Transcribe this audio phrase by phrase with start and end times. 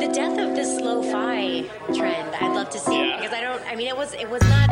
[0.00, 1.62] The death of this lo-fi
[1.94, 3.16] trend, I'd love to see Yeah.
[3.16, 3.62] because I don't.
[3.66, 4.70] I mean, it was it was not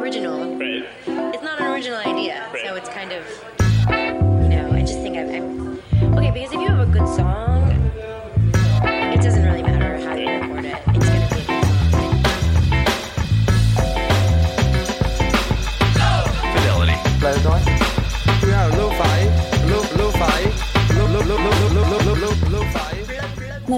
[0.00, 0.56] original.
[0.56, 0.84] Right.
[1.34, 2.66] It's not an original idea, right.
[2.66, 3.24] so it's kind of.
[3.88, 7.59] You know, I just think I'm, I'm okay because if you have a good song,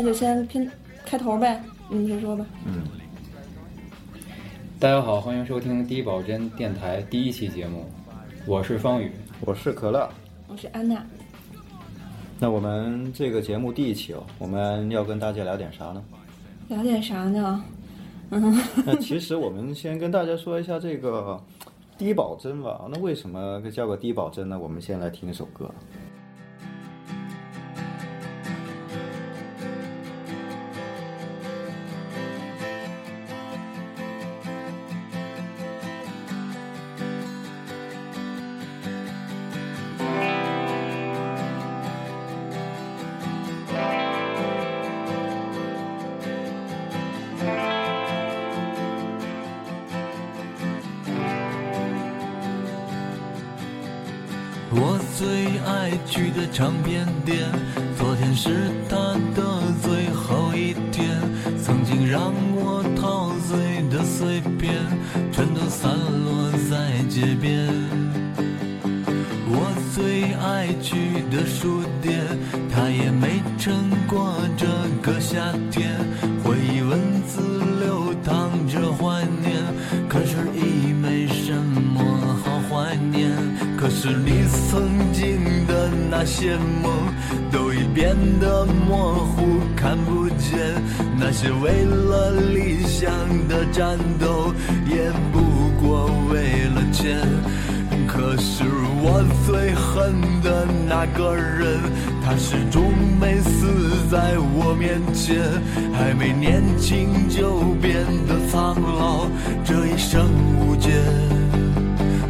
[0.03, 0.69] 那就先片
[1.07, 2.45] 开头呗，你们先说吧。
[2.67, 2.83] 嗯
[4.81, 7.87] 大家好，欢迎收听低保真电台第一期节目，
[8.45, 9.13] 我是方宇。
[9.43, 10.11] 我是可乐。
[10.49, 11.07] 我是安娜，
[12.41, 16.03] 那我们这个节目第一期哦，我们要跟大家聊点啥呢？
[16.67, 17.65] 聊点啥呢？
[18.31, 21.41] 嗯， 那其实我们先跟大家说一下这个
[21.97, 22.87] 低保真吧。
[22.91, 24.59] 那为什么叫个低保真呢？
[24.59, 25.71] 我们先来听一首歌。
[104.73, 105.37] 我面前，
[105.93, 107.93] 还没年轻就变
[108.27, 109.27] 得苍老，
[109.63, 110.25] 这一生
[110.59, 110.89] 无解，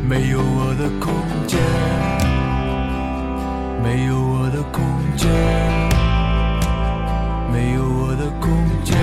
[0.08, 1.14] 没有我的空
[1.46, 1.60] 间，
[3.80, 4.82] 没有我的空
[5.16, 5.30] 间，
[7.52, 8.50] 没有我的空
[8.82, 8.98] 间，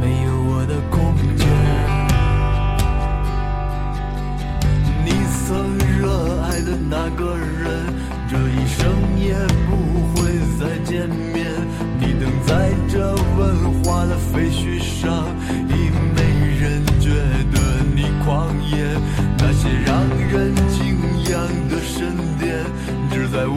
[0.00, 1.46] 没有我的空间。
[5.04, 5.12] 你
[5.46, 7.81] 曾热爱的那个人，
[14.32, 15.26] 废墟上，
[15.68, 16.22] 已没
[16.58, 17.10] 人觉
[17.52, 17.60] 得
[17.94, 18.76] 你狂野。
[19.36, 20.96] 那些让人敬
[21.30, 21.32] 仰
[21.68, 22.64] 的神殿，
[23.10, 23.54] 只在无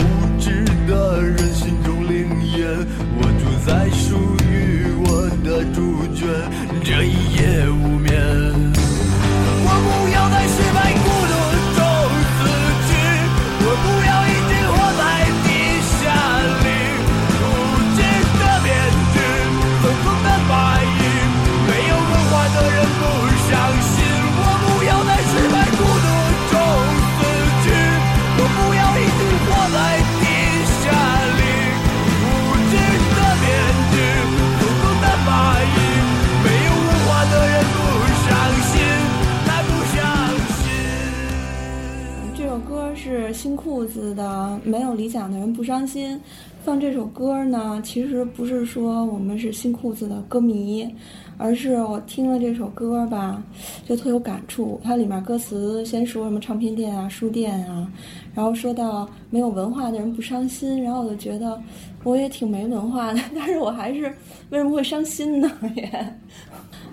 [44.15, 46.15] 的《没有理想的人不伤心》。
[46.63, 50.89] 放这首歌呢，其实不是说我们是新裤子的歌迷，
[51.37, 53.43] 而是我听了这首歌吧，
[53.85, 54.81] 就特有感触。
[54.83, 57.87] 它里面歌词先说什么唱片店啊、书店啊，
[58.33, 61.61] 然后说到没有文化的人不伤心，然后我就觉得
[62.03, 64.11] 我也挺没文化的，但是我还是
[64.49, 65.51] 为什么会伤心呢？
[65.75, 65.83] 也，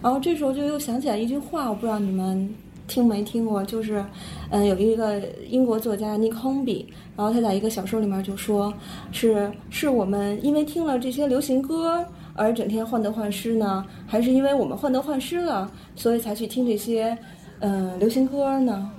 [0.02, 2.54] 然后这时候就又想起来一句话，我不知道你们
[2.88, 4.04] 听没听过，就是，
[4.52, 5.18] 嗯，有一个
[5.48, 6.84] 英国作家 Nick Hornby，
[7.16, 8.72] 然后他在一个小说里面就说，
[9.10, 12.04] 是是我们因为听了这些流行歌
[12.34, 17.16] 而整天患得患失呢，还是因为我们患得患失了，所以才去听这些，
[17.60, 18.90] 嗯，流行歌呢？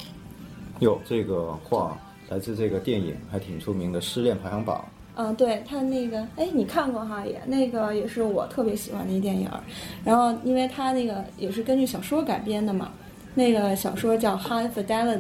[0.80, 1.96] 哟这个话
[2.30, 4.84] 来自这个电影，还挺出名的《失恋排行榜》。
[5.22, 9.60] 啊，对他那个，哎，你看过哈也，那个也是我特别喜欢的一电影儿。
[10.04, 12.92] 然后，因为他那个也是根据小说改编的嘛，
[13.36, 15.20] 那个小说叫《High Fidelity》，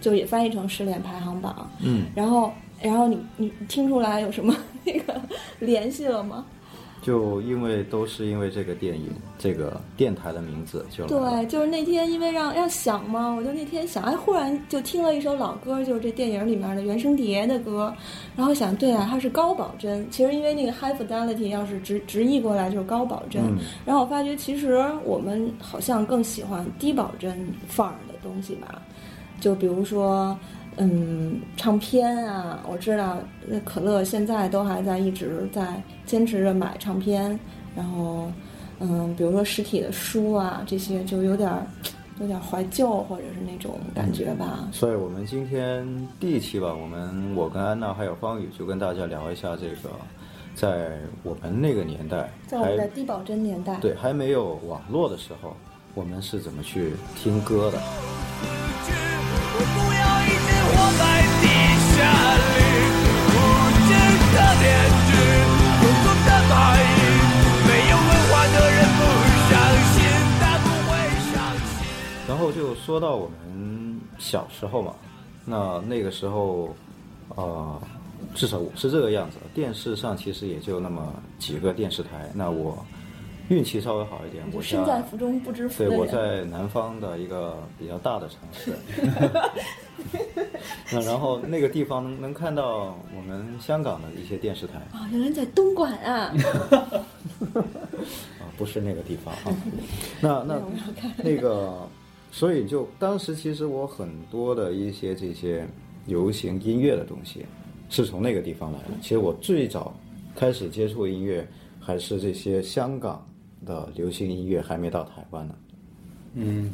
[0.00, 1.70] 就也翻译成《失恋排行榜》。
[1.84, 4.54] 嗯，然后，然后你你听出来有什么
[4.84, 5.20] 那个
[5.60, 6.44] 联系了吗？
[7.04, 17.94] 就因为都是因为这个电影，这个电台的名字就对，就是那天因为让要想嘛，我就那天想，哎，忽然就听了一首老歌，就是这电影里面的原声碟的歌，
[18.34, 20.10] 然后想，对啊，它是高保真。
[20.10, 28.80] 其实因为那个 High Fidelity 要是直直译过来就是高保真，嗯然后我发觉其实我们好像更喜欢低保真范儿的东西吧，
[29.40, 30.34] 就比如说。
[30.76, 37.38] 嗯，唱片啊，我知道，那可乐现在都还在一直在坚持着买唱片，
[37.76, 38.30] 然后，
[38.80, 41.64] 嗯，比如说实体的书啊，这些就有点儿
[42.20, 44.68] 有点怀旧或者是那种感觉吧。
[44.72, 45.86] 所以我们今天
[46.18, 49.90] 第一期吧，我们我跟安娜还有方宇就跟大家聊一下这个，
[50.56, 55.56] 在我们那个年代，在我们的低保真年代，对还没有网络的时候，
[55.94, 57.78] 我们是怎么去听歌的？
[72.26, 74.92] 然后就说到我们小时候嘛，
[75.44, 76.74] 那那个时候，
[77.28, 77.80] 呃，
[78.34, 79.36] 至少我是这个样子。
[79.54, 82.28] 电视上其实也就那么几个电视台。
[82.34, 82.84] 那我
[83.48, 86.06] 运气稍微好一点，我身在福中不知福对，我。
[86.06, 88.72] 在南方的一个比较大的城市。
[90.92, 96.32] 那然后那个地方能能看到我们香港的一些电视台啊，原来在东莞啊！
[98.38, 99.56] 啊，不是那个地方啊。
[100.20, 100.60] 那那
[101.22, 101.88] 那个，
[102.30, 105.66] 所以就当时其实我很多的一些这些
[106.06, 107.44] 流行音乐的东西
[107.88, 108.90] 是从那个地方来的。
[109.00, 109.94] 其实我最早
[110.34, 111.46] 开始接触音乐
[111.80, 113.24] 还是这些香港
[113.64, 115.54] 的流行音乐，还没到台湾呢。
[116.34, 116.70] 嗯，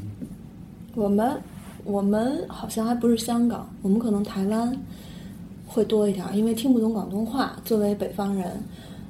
[0.95, 1.41] 我们
[1.85, 4.75] 我们好像还不是香港，我们可能台湾
[5.67, 7.57] 会多一点，因为听不懂广东话。
[7.65, 8.53] 作为北方人，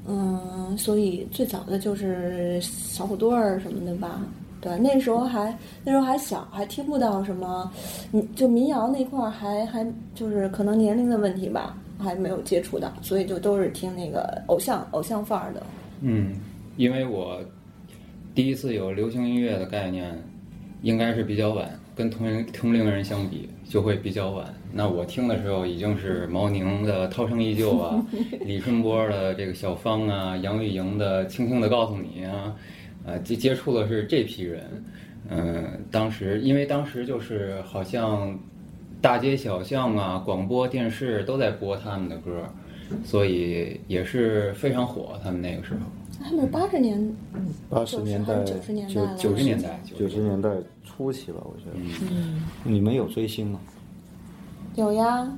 [0.07, 4.21] 嗯，所以最早的就是小虎队儿什么的吧。
[4.61, 7.73] 对，那时候还那时候还小，还听不到什么，
[8.13, 15.63] 嗯，就民谣那块儿还还就是可能年龄的问题吧，还没有接触到，所以就都是听那个偶像偶像范儿的。
[16.03, 16.35] 嗯，
[16.77, 17.41] 因为我
[18.35, 20.17] 第一次有流行音乐的概念，
[20.83, 24.47] 应该是比较晚，跟同龄同龄人相比就会比较晚。
[24.73, 28.07] 那我听的时候已经是毛宁的《涛声依旧》啊，
[28.47, 32.55] 李春波的这个小芳啊，杨钰莹的《轻轻的告诉你》啊，
[33.05, 34.63] 呃，接接触的是这批人。
[35.29, 38.39] 嗯、当时因为当时就是好像
[39.01, 42.45] 大街小巷啊，广播电视都在播他们的歌，
[43.05, 45.19] 所以也是非常火。
[45.23, 45.81] 他们那个时候。
[46.23, 47.17] 他们是八十年
[47.69, 50.51] 八十年代、九十年代九十年代，九十年代
[50.85, 52.09] 初期吧，我觉得。
[52.11, 53.59] 嗯你们有追星吗？
[54.77, 55.31] 有呀，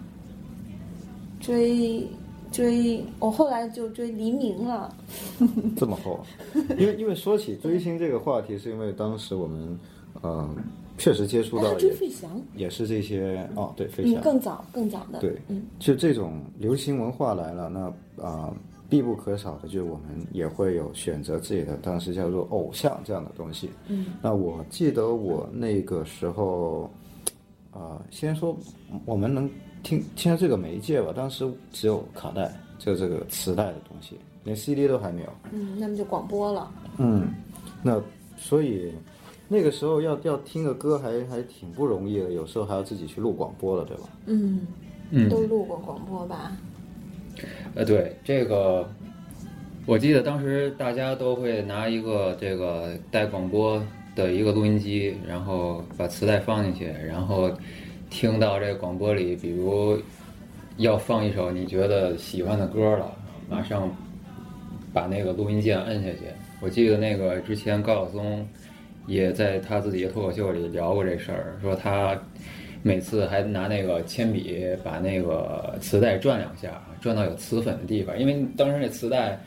[1.41, 2.07] 追
[2.51, 4.95] 追，我后来就追黎明了。
[5.77, 6.21] 这么厚，
[6.79, 9.79] 因为因为说起追星这个话题，是因为当时我们，
[10.21, 10.49] 呃，
[10.99, 18.53] 确实接触到也费翔，也是这些哦，对，飞嗯，翔，更早更早的，对嗯，就这种流行文化来了，那啊、
[18.93, 23.71] 必不可少的就是我们也会有选择自己的，当时叫做偶像这样的东西。
[23.89, 26.91] 嗯，那我记得我那个时候，
[27.71, 28.55] 啊、先说
[29.07, 29.49] 我们能
[29.83, 35.29] 听听到这个媒介吧，当时只有卡带，就这个磁带的东西，连 CD 都还没有。
[35.53, 36.71] 嗯，那么就广播了。
[36.99, 37.33] 嗯，
[37.83, 37.99] 那
[38.37, 38.93] 所以
[39.49, 44.03] 那个时候要要听个歌还还挺不容易的，有时候还要自己去录广播了，对吧？
[44.27, 44.67] 嗯，
[45.09, 46.53] 嗯都录过广播吧？
[47.75, 48.89] 呃，对这个，
[49.87, 53.83] 我记得当时大家都会拿一个这个带广播
[54.15, 57.51] 的一个录音机，然后把磁带放进去，然后
[58.11, 59.99] 听到这广播里，比如
[60.77, 63.11] 要放一首你觉得喜欢的歌了，
[63.49, 63.91] 马上
[64.93, 66.19] 把那个录音键摁下去。
[66.61, 68.47] 我记得那个之前高晓松
[69.07, 72.17] 也在他自己的脱口秀里聊过这事儿，说他
[72.83, 79.39] 每次还拿那个铅笔把那个磁带转两下，转到有磁粉的地方，因为当时那磁带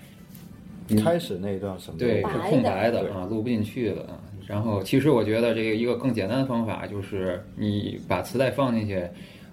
[1.04, 4.06] 开始那一段什么对，是空白的啊，录不进去的。
[4.48, 9.04] 然后，其实我觉得这个一个更简单的方法就是你把磁带放进去，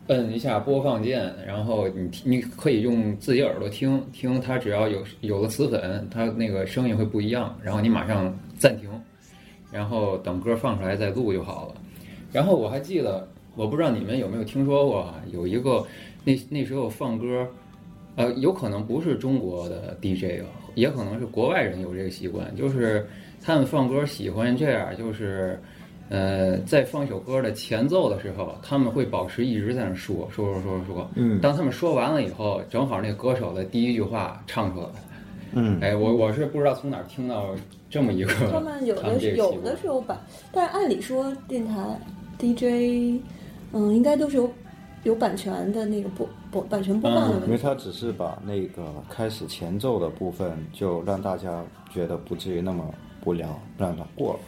[0.09, 7.59] 摁一下播放键，然后你听你可以用自己耳朵听听，它只要有有了磁粉，它那个声音会不一样。
[7.62, 8.91] 然后你马上暂停，
[9.73, 11.75] 然后等歌放出来再录就好了。
[12.31, 15.85] 然后我还记得，我不知道你们有没有听说过啊，有一个
[16.25, 17.47] 那那时候放歌，
[18.16, 23.06] 呃，有可能不是中国的 DJ 啊，也可能是国外人有这个习惯，就是
[23.42, 25.61] 他们放歌喜欢这样，就是
[26.09, 31.40] 呃，在放一首歌的前奏的时候，他们会保持一直在那说说说说说，嗯。
[31.40, 34.88] 当他们说完了以后，正好那歌手的第一句话唱出来，
[35.52, 37.54] 嗯，哎，我我是不知道从哪儿听到
[37.90, 40.18] 这么一个，他们有的是有的是有版，
[40.52, 41.75] 但是按理说电台
[42.38, 43.21] DJ，
[43.73, 44.50] 嗯，应该都是有
[45.05, 47.47] 有版权的那个播播版权播放的嗯问题。
[47.47, 52.85] 因为他只是把那个开始前奏的部分，就让大家觉得不至于那么
[53.25, 54.41] 无聊，让它过了，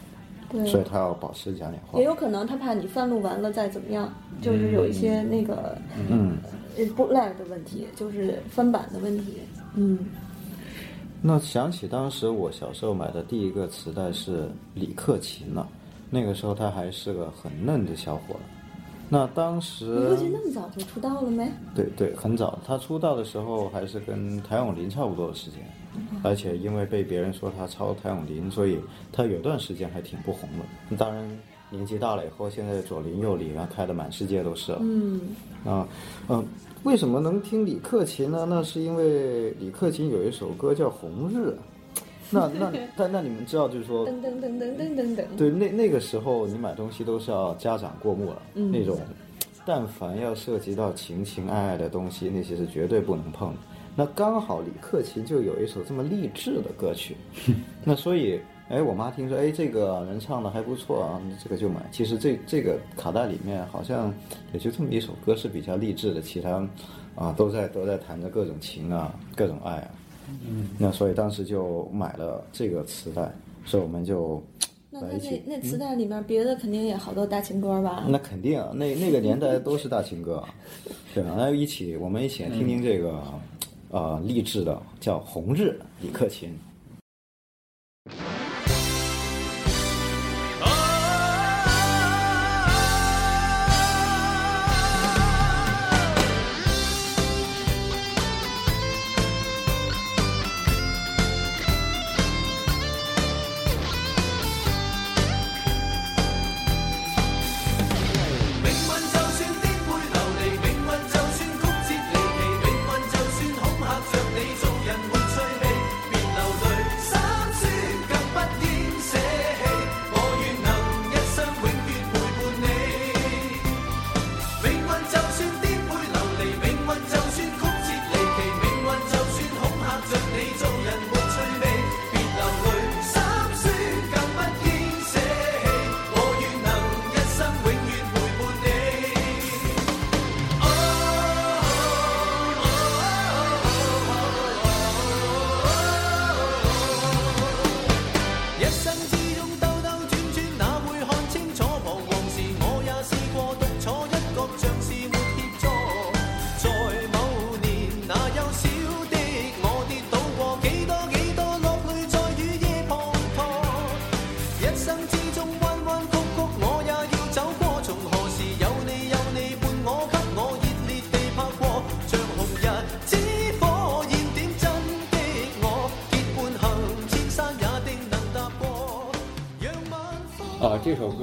[0.49, 2.05] 对，所以他要保持讲点话也。
[2.05, 5.77] 有可能他怕你翻录完了再怎么样，就是有一些那个
[6.09, 6.37] 嗯，
[6.77, 9.39] 呃 bootleg 的问题，就是翻版的问题。
[9.75, 9.99] 嗯，
[11.21, 15.67] 那想起当时我小时候买的第一个磁带是李克勤了，
[16.09, 18.39] 那个时候他还是个很嫩的小伙儿。
[19.07, 21.51] 那当时李克勤那么早就出道了没？
[21.75, 22.59] 对对，很早。
[22.65, 25.59] 他出道的时候还是跟谭咏麟差不多的时间，
[26.23, 28.79] 而且因为被别人说他抄谭咏麟，所以
[29.11, 30.95] 他有段时间还挺不红的。
[30.97, 34.79] 当然，年纪大了以后，现在左邻右里啊，开的满世界都是了。
[34.81, 35.21] 嗯，
[35.63, 35.87] 啊，
[36.27, 36.43] 嗯、
[36.83, 38.45] 为什么能听李克勤呢？
[38.49, 41.49] 那是因为李克勤有一首歌叫《红日》。
[42.31, 45.25] 那那但那你们知道，就是说噔噔噔噔噔噔噔。
[45.37, 48.97] 对，那那个时候你买东西都是要家长过目了，嗯那种，
[49.65, 53.59] 但凡要涉及到情情爱爱的东西，那些是绝对不能碰的。
[53.95, 57.15] 那刚好李克勤就有一首这么励志的歌曲，
[57.85, 61.75] 那所以，哎，我妈听说，哎，这个人唱的还不错啊，这个就买。
[61.91, 64.13] 其实这这个卡带里面好像
[64.51, 66.67] 也就这么一首歌是比较励志的，其他
[67.15, 69.91] 啊都在都在谈着各种情啊，各种爱啊。
[70.29, 73.31] 嗯，那所以当时就买了这个磁带，
[73.65, 74.43] 所以我们就
[74.89, 75.43] 那那。
[75.45, 78.05] 那磁带里面别的肯定也好多大情歌吧？
[78.07, 80.49] 那肯定啊，那那个年代都是大情歌啊，
[81.13, 81.33] 对吧？
[81.37, 83.21] 那一起我们一起来听听这个，
[83.91, 86.49] 呃，励志的叫《红日》，李克勤。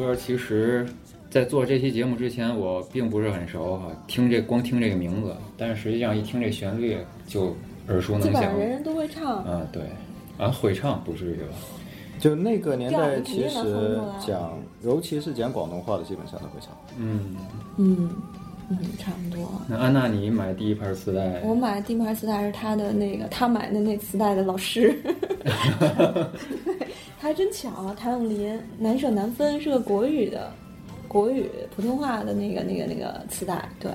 [0.02, 0.85] 歌其实，
[1.30, 7.56] 在做这期节目之前，我并不是很熟哈，听这光听这个名字，但是实际上一听这旋律就
[7.87, 8.59] 耳熟能詳基本上。
[8.59, 9.44] 人人都会唱。
[9.47, 9.82] 嗯，对，
[10.38, 11.54] 啊，会唱不至于吧？
[12.18, 16.76] 就那个年代，其实讲，尤其是讲广东话的，基本上都会唱。
[16.99, 17.37] 嗯，
[17.76, 18.11] 嗯
[18.71, 19.49] 嗯，差不多。
[19.68, 24.94] 那安娜，你买第一盘磁带，我买的第一盘磁带是他的那个，他买的那磁带的老師，
[25.42, 26.25] 对，
[27.23, 27.95] 还真巧啊！
[27.97, 30.52] 谭咏麟《难舍难分》是个国语的，
[31.07, 33.93] 国语普通话的那个那个那个磁带，对，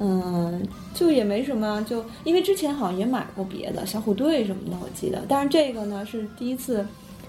[0.00, 0.60] 嗯，
[0.92, 6.84] 就也没什么，就因为之前好像也买过别的小虎队什么的，我记得，但是这个呢是第一次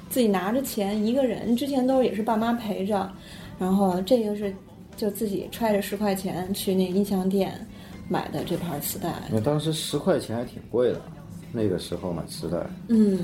[0.10, 3.08] 自己拿着钱一个人，之前都也是爸妈陪着，
[3.60, 4.52] 然后这个是
[4.98, 7.54] 就自己揣着十块钱去那音像店
[8.08, 11.00] 买的这盘磁带，那当时十块钱还挺贵的，
[11.52, 12.58] 那个时候买磁带。
[12.88, 13.20] 嗯，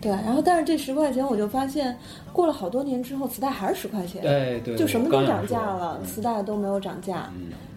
[0.00, 1.96] 对，然后但是这十块钱我就发现，
[2.32, 7.30] 过了好多年之后，磁带还是十块钱，哎，对，就什么都涨价了，磁带都没有涨价，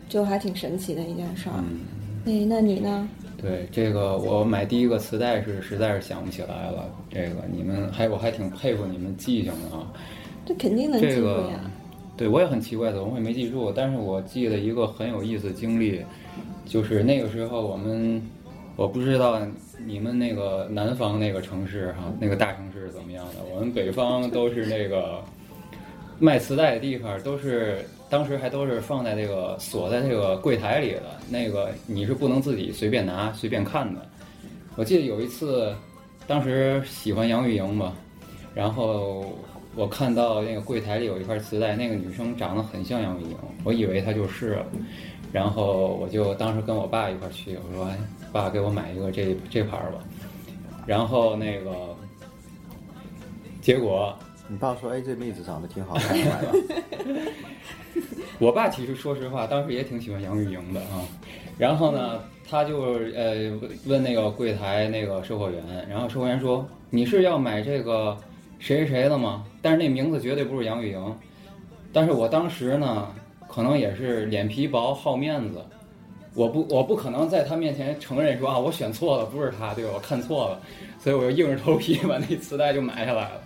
[0.07, 1.55] 就还挺神奇的一件事儿。
[1.57, 1.79] 嗯，
[2.23, 3.09] 那那你呢？
[3.41, 6.85] 对，这个我买第一个磁带是实在是想不起来了。
[7.09, 9.85] 这个你们还我还挺佩服你们记性的啊。
[10.45, 11.59] 这肯定能记住这个呀。
[12.15, 13.69] 对我也很奇怪，怎么会没记住？
[13.75, 16.01] 但是我记得一个很有意思的经历，
[16.65, 18.21] 就是那个时候我们，
[18.75, 19.39] 我不知道
[19.85, 23.35] 你们那个南方那个城市哈，那个大城市是怎么样的？
[23.53, 25.23] 我们北方都是那个
[26.19, 34.01] 卖磁带的地方，都是当时还都是放在这个锁在这个柜台里的，那个你是不能自己随便拿随便看的。
[34.75, 35.71] 我记得有一次，
[36.25, 37.93] 当时喜欢杨钰莹吧，
[38.55, 39.37] 然后
[39.75, 44.57] 我看到那个柜台里有一块磁带，那个女生长得很像杨钰莹，我以为她就是，
[45.31, 47.87] 然后我就当时跟我爸一块去，我说：“，
[48.33, 49.99] 爸，给我买一个这这牌儿吧。”
[50.85, 51.95] 然后那个
[53.61, 54.13] 结果
[54.49, 56.51] 你爸说：“哎，这妹子长得挺好看， 买吧。
[58.39, 60.99] 我爸其实说实话，当时也挺喜欢杨钰莹的啊。
[61.57, 62.81] 然后呢，他就
[63.15, 68.17] 呃问问那个柜台那个售货员，然后售货员说：“你是要买这个
[68.59, 71.15] 谁谁谁的吗？”但是那名字绝对不是杨钰莹。
[71.93, 73.07] 但是我当时呢，
[73.47, 75.63] 可能也是脸皮薄好面子，
[76.35, 79.91] 我不我不可能在他面前承认说啊我选错了，不是他，对吧？
[79.93, 80.59] 我看错了，
[80.99, 83.41] 所以我就硬着头皮把那磁带就买下来了。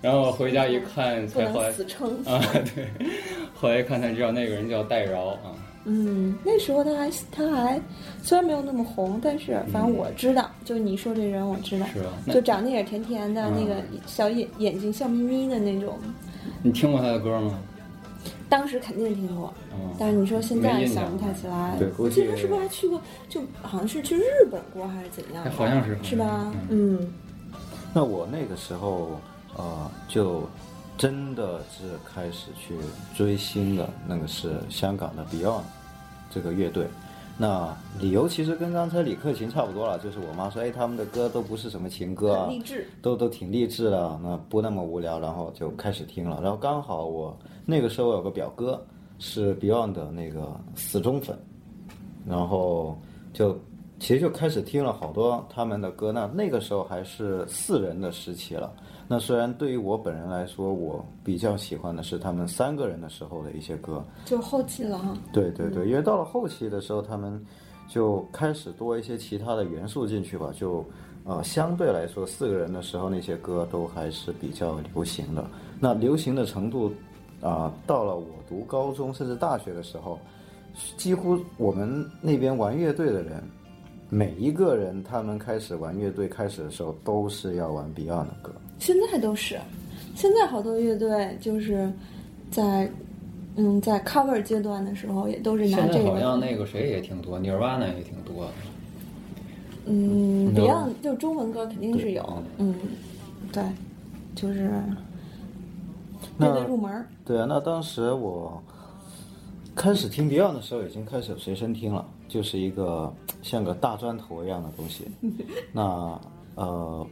[0.00, 2.10] 然后回家一看，不才后来能死撑。
[2.24, 2.40] 啊，
[2.74, 2.88] 对，
[3.54, 5.54] 后来一看才知道那个人叫戴娆啊。
[5.84, 7.80] 嗯，那时候他还他还
[8.22, 15.98] 虽然没有那么红，但是反正我知道，就是你说这人我知道，是吧就长得也甜甜的，嗯那个小眼眼睛笑眯眯的那种。
[16.62, 17.58] 你听过他的歌吗？
[18.48, 21.76] 当时肯定听过，嗯，但是你说现在想不太起来。
[21.78, 23.00] 对我记得是不是还去过？
[23.28, 25.50] 就好像是去日本过还是怎样哎？
[25.50, 26.52] 好像是是吧？
[26.68, 27.12] 嗯嗯，”
[27.92, 29.20] 那我那个时候，
[29.56, 30.48] 呃，就
[30.96, 32.74] 真的是开始去
[33.16, 35.62] 追星的，那个是香港的 Beyond
[36.30, 36.86] 这个乐队。
[37.40, 42.84] 那理由其实跟刚才李克勤差不多了，就是我妈说，哎，他们的歌都不是什么情歌啊，励志。
[43.00, 46.40] 都都挺励志的，那不那么无聊，然后就开始听了。
[46.42, 48.84] 然后刚好我那个时候有个表哥
[49.20, 51.38] 是 Beyond 的那个死忠粉，
[52.26, 52.98] 然后
[53.32, 53.56] 就
[54.00, 56.10] 其实就开始听了好多他们的歌。
[56.10, 58.72] 那那个时候还是四人的时期了。
[59.10, 65.16] 那虽然对于我本人来说，我比较喜欢的是他们三个人的时候的一些歌，就后期了哈。
[65.32, 67.42] 对对对，因为到了后期的时候，他们
[67.88, 70.84] 就开始多一些其他的元素进去吧，就
[71.24, 75.42] 呃相对来说，四个人的时候那些歌都还是比较流行的。
[75.80, 76.92] 那流行的程度
[77.40, 80.18] 啊、到了我读高中甚至大学的时候，
[80.96, 83.42] 几乎我们那边玩乐队的人，
[84.10, 88.52] 每一个人他们开始玩乐队开始的时候，都是要玩 Beyond 的歌。
[88.78, 89.58] 现在都是，
[90.14, 91.92] 现在好多乐队就是
[92.50, 92.90] 在
[93.56, 98.52] 嗯在 cover 阶段的时候，也都是拿这现在好像那个谁也挺多，Nirvana 也挺多的。
[99.86, 102.74] 嗯 Beyond 就中文歌肯定是有，嗯，
[103.52, 103.62] 对，
[104.34, 104.70] 就是
[106.38, 107.06] 乐队入门儿。
[107.24, 108.62] 对啊，那当时我
[109.74, 113.12] 开始听 Beyond 的时候，已经开始随身听了，就是一个
[113.42, 115.04] 像个大砖头一样的东西。
[115.72, 116.18] 那
[116.54, 117.06] 呃，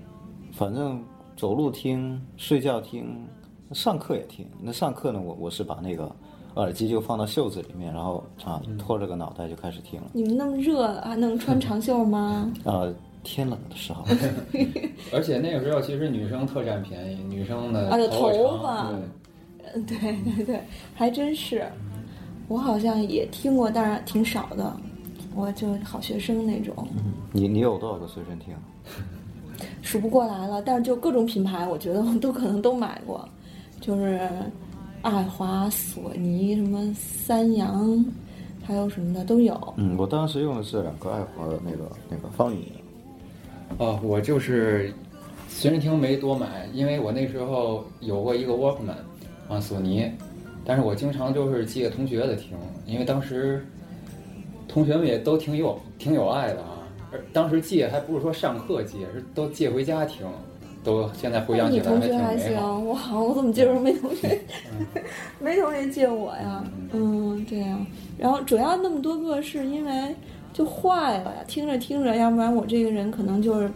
[0.52, 1.02] 反正
[1.36, 3.26] 走路听、睡觉听、
[3.72, 4.46] 上课也听。
[4.60, 6.10] 那上课呢，我我是把那个
[6.54, 10.08] 耳机就放到袖子里面，然后啊拖着个脑袋就开始听了。
[10.12, 12.52] 你们那么热，还能穿长袖吗？
[12.64, 14.04] 呃，天冷的时候，
[15.12, 18.90] 而且那个时候其实女生特占便宜，女生的啊有头头发，
[19.86, 19.96] 对
[20.36, 20.60] 对对，
[20.94, 21.64] 还真是。
[22.48, 24.76] 我好像也听过，但是挺少的。
[25.36, 26.74] 我就好学生那种，
[27.32, 28.54] 你你有多少个随身听？
[29.82, 30.62] 数不过来了。
[30.62, 33.28] 但是就各种品牌，我觉得我都可能都买过，
[33.80, 34.28] 就是
[35.02, 38.04] 爱华、索尼、什么三洋，
[38.62, 39.74] 还有什么的都有。
[39.76, 42.72] 嗯，我当时用的是两个爱华的那个那个方语音。
[43.78, 44.92] 哦，我就是
[45.48, 48.96] 随身听没多买，因为我那时候有过一个 Walkman
[49.48, 50.10] 啊，索尼，
[50.64, 53.64] 但是我经常就是借同学的听，因为当时
[54.76, 56.84] 同学们也都挺有挺有爱的啊。
[57.10, 60.26] 而当时借还不是说上课借，是都借回家听，
[60.84, 64.38] 都现在回想起来同学还行挺美好。，我好，我怎么接受没同学，
[65.40, 66.62] 没同学借我呀？
[66.92, 67.86] 嗯，这样。
[68.18, 70.14] 然后主要那么多个是因为
[70.52, 73.70] 就坏了呀，听着听着，要不然我这个人可能就是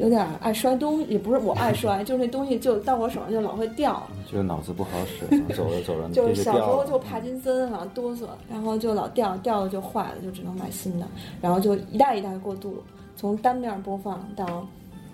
[0.00, 4.02] 有点爱摔东西，也不是我爱摔，就是那东西就到我手上就老会掉。
[4.26, 6.82] 就是脑子不好使， 走着走着就是小时候。
[6.86, 11.06] 就帕金森老哆嗦，然后就老掉掉了就坏了，就只能买新的，
[11.40, 12.82] 然后就一代一代过渡，
[13.14, 14.66] 从单面播放到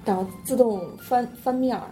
[0.05, 1.83] 到自动翻翻面儿，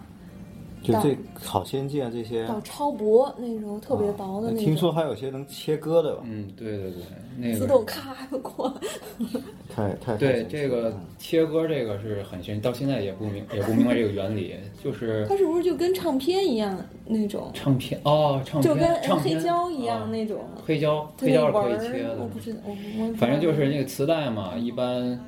[0.85, 2.47] 就这好先进啊，这些。
[2.47, 6.23] 到超薄那种特别薄的那种，啊听说还有些能切割的吧？
[6.25, 7.03] 嗯，对对对，
[7.39, 8.73] 那个自动咔就过。
[9.75, 20.39] 太太太对这个切割这个是很玄，到现在也不明也不明白这个原理，就是它是不是就跟唱片一样那种，唱片哦，唱片就跟黑胶一样啊那种？
[20.65, 25.19] 黑胶黑胶是可以切的我，不知道，我我反正就是那个磁带嘛，一般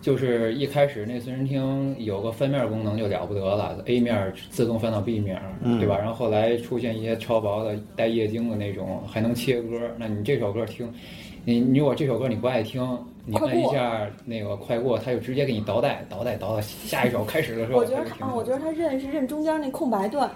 [0.00, 5.98] 就是一开始那随身听有个翻面功能就了不得了，A 面自动翻到 B 面，嗯对吧？
[5.98, 9.78] 然后后来出现一些超薄的带液晶的那种，还能切歌。
[9.98, 10.90] 那你这首歌听，
[11.44, 12.82] 你你如果这首歌你不爱听，
[13.26, 17.78] 你快过按一下那个快过，它就直接给你倒带倒带倒到下一首开始的时候。
[17.78, 20.30] 我觉得它就停啊，我觉得他认是认中间那空白段，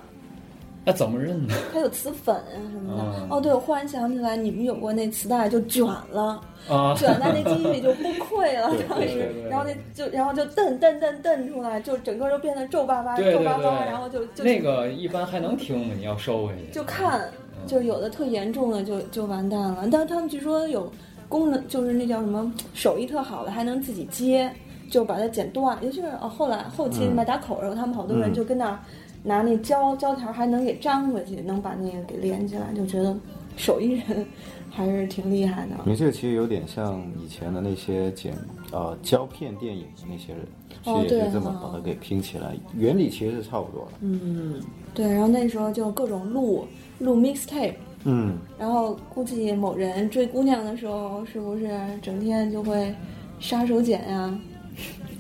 [0.85, 1.55] 那怎么认呢？
[1.73, 3.03] 它有磁粉啊什么的。
[3.23, 15.95] 嗯哦，对，我忽然想起来，你们有过那磁带就卷了，啊， 卷在那机器里就崩溃了， 当时然后那就然后就蹬蹬蹬蹬出来，就整个就变得皱巴巴、皱巴巴，对然后就就那个一般还能听吗？
[15.97, 16.73] 你要收回去。
[16.73, 19.89] 就看，嗯就有的特严重的就就完蛋了。
[19.91, 20.93] 但是他们据说有
[21.31, 24.51] 功能，就是那叫什么手艺特好的，还能自己接，
[24.91, 25.79] 就把它剪断。
[25.81, 28.79] 尤其是哦，后来后期嗯卖打口的时候，他们好多人嗯就跟那儿
[29.25, 33.17] 拿那胶胶条，还能给粘回去，能把那个给连起来，就觉得
[33.57, 34.25] 手艺人
[34.71, 35.77] 还是挺厉害的。
[35.85, 38.35] 你这个其实有点像以前的那些剪
[38.71, 40.47] 呃胶片电影的那些人，
[40.85, 43.93] 其实也是这么哦把它给拼起来，原理其实是差不多的。
[44.03, 44.61] 嗯，
[44.93, 46.67] 对，然后那时候就各种录
[46.99, 47.75] 录 mixtape。
[48.07, 51.71] 嗯，然后估计某人追姑娘的时候，是不是
[52.03, 52.95] 整天就会
[53.41, 54.39] 杀手锏呀、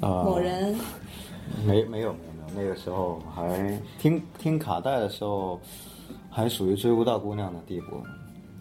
[0.00, 0.76] 啊、某人
[1.66, 2.14] 没没有没有，
[2.54, 5.60] 那个时候还听听卡带的时候，
[6.30, 8.00] 还属于追不到姑娘的地步，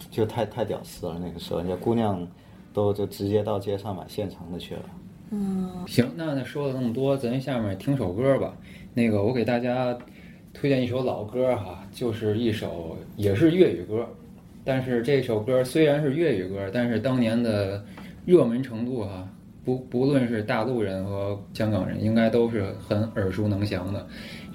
[0.10, 1.20] 就太太屌丝了。
[1.20, 2.28] 那个时候，人家姑娘
[2.74, 4.84] 都就直接到街上买现成的去了。
[5.32, 8.54] 嗯行，那那说了那么多，咱下面听首歌吧。
[8.94, 9.98] 那个，我给大家
[10.54, 14.08] 推荐一首老歌哈，就是一首也是粤语歌，
[14.64, 17.84] 但是这首歌虽然是粤语歌，但是当年的
[18.26, 19.28] 热门程度哈，
[19.66, 24.06] 不不论是大陆人和香港人，应该都是很耳熟能详的，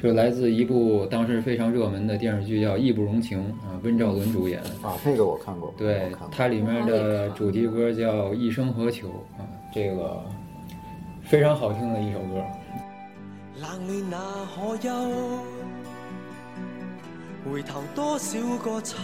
[0.03, 4.61] 就是来自一部当时非常热门的电视剧叫《义不容情》啊，温兆伦主演。
[4.83, 6.13] 啊，这个我看过，对。
[6.31, 9.09] 它里面的主题歌叫《一生何求》
[9.41, 10.23] 啊，这个
[11.23, 12.45] 非常好听的一首歌。
[13.61, 14.19] 冷暖那
[14.55, 14.91] 可休？
[17.51, 18.99] 回头多少个秋？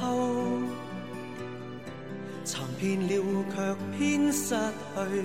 [2.44, 5.24] 尋遍了卻偏失去，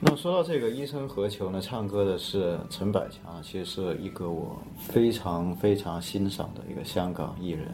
[0.00, 7.66] 那说到这个《一生何求》呢，唱歌的是陈百强，其实是一个我非常非常欣赏的一个香港艺人。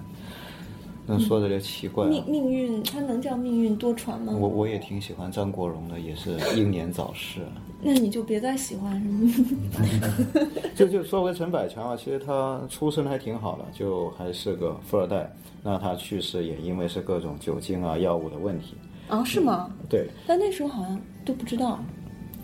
[1.06, 4.32] 那说的有点奇怪、啊命，命运，他能叫命运多舛吗？
[4.32, 7.40] 我我也挺喜欢张国荣的，也是英年早逝。
[7.86, 10.50] 那你就别再喜欢什么。
[10.74, 15.30] 就就说回陈百强啊，其实他出身还挺好的，就还是个富二代。
[15.62, 18.74] 那他去世也因为是各种酒精啊、药物的问题。
[19.08, 19.68] 啊，是吗？
[19.90, 21.78] 对，但那时候好像都不知道，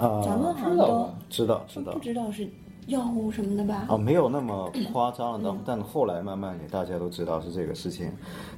[0.00, 2.48] 啊、咱们好像都知道知道知道不知道是
[2.86, 3.84] 药物什么的吧？
[3.86, 8.10] 啊，没有那么夸张了，但但后来慢慢也大家都知道是这个事情。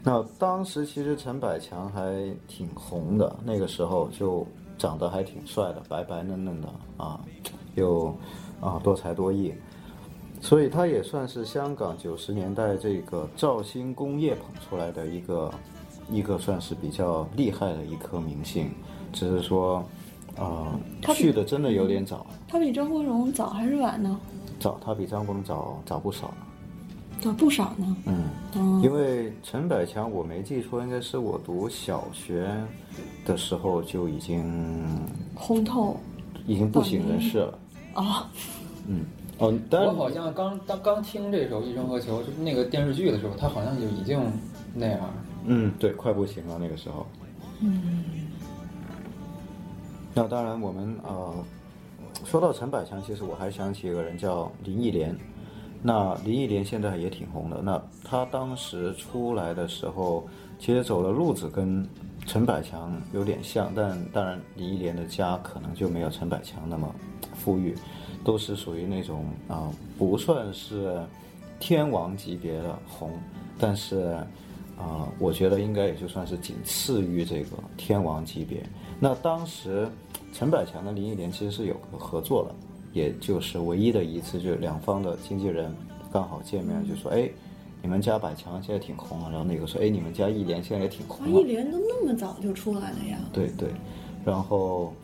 [0.05, 4.46] 那当时其实陈百强还挺红的，那个时候就
[4.78, 7.20] 长得还挺帅的，白白嫩嫩的啊，
[7.74, 8.14] 又
[8.61, 9.52] 啊多才多艺，
[10.40, 15.52] 所以他也算是香港九十年代这个兆星工业捧出来的一个
[16.09, 18.70] 一个算是比较厉害的一颗明星，
[19.12, 19.85] 只是说。
[20.37, 24.18] 啊、他去的真的有点早，他比张国荣早还是晚呢？
[24.59, 26.33] 早，他比张国荣早早不少。
[27.21, 27.97] 早不少呢。
[28.07, 28.25] 嗯，
[28.57, 32.51] 嗯，因为陈百强，我没记错，应该是我读小学
[33.25, 34.99] 的时候就已经
[35.35, 35.97] 红透
[36.47, 37.59] 已经不省人事了。
[37.95, 38.27] 哦，
[38.88, 39.05] 嗯，
[39.38, 44.21] 哦，我好像刚刚刚听这首《一生何求》，就是那个电视剧的时候，他好像就已经
[44.75, 44.99] 那样。
[45.45, 47.07] 嗯，对，快不行了那个时候。
[47.61, 48.03] 嗯，
[50.14, 51.35] 那当然，我们呃，
[52.25, 55.16] 说到陈百强，其实我还想起一个人叫林忆莲。
[55.83, 57.61] 那林忆莲现在也挺红的。
[57.62, 61.88] 那她当时出来的时候，其实走的路子跟
[62.27, 66.94] 陈百强有点像，但当然林忆莲的家可能就没有陈百强那么
[67.35, 67.75] 富裕，
[68.22, 71.03] 都是属于那种啊、不算是
[71.59, 73.11] 天王级别的红，
[73.59, 74.14] 但是
[74.79, 78.62] 啊、我觉得应该也就算是仅次于这个天王级别。
[79.05, 79.88] 那当时
[80.33, 82.55] 陈百强跟林忆莲其实是有个合作了，
[82.93, 85.75] 也就是唯一的一次，就是两方的经纪人
[86.12, 87.29] 刚好见面，就说：“哎，
[87.83, 93.19] 你们家百强现在挺红了。”然后那个说：“哎，你们家忆莲现在也挺红啊，了。”一联都那么早就出来了呀？
[93.33, 93.71] 对对，
[94.25, 94.95] 然后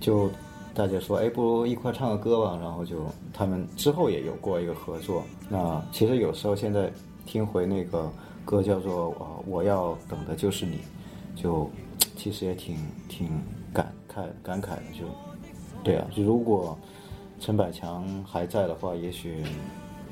[0.00, 0.28] 就
[0.74, 2.58] 大家说，哎，不如一块唱个歌吧。
[2.60, 2.96] 然后就
[3.32, 5.22] 他们之后也有过一个合作。
[5.48, 6.90] 那其实有时候现在
[7.24, 8.10] 听回那个
[8.44, 10.78] 歌叫做呃我要等的就是你，
[11.36, 11.70] 就
[12.18, 12.76] 其实也挺
[13.08, 13.28] 挺
[13.72, 14.82] 感慨感慨的。
[14.92, 15.06] 就
[15.82, 16.76] 对啊，就如果
[17.40, 19.42] 陈百强还在的话，也许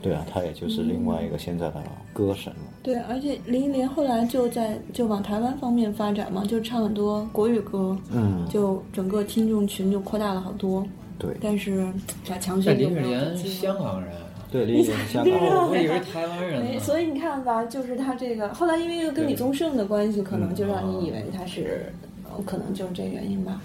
[0.00, 2.60] 对啊，他也就是另外一个现在的歌神了。
[2.82, 10.86] 对，而且林忆莲后来就在就往台湾方面发展嘛，就唱很多国语歌，嗯，就整个听众群就扩大了好多。
[11.18, 11.90] 对但是
[12.28, 14.12] 百强但林勋就没有志莲香港人，
[14.56, 15.52] 对，林忆莲是香港人。
[15.52, 16.80] 哦，我以为台湾人哎，呢。
[16.80, 21.92] 所以你看吧，就是他这个后来因为又跟李宗盛的关系，可能就让你以为他是，
[22.24, 23.60] 呃可能就是这原因吧。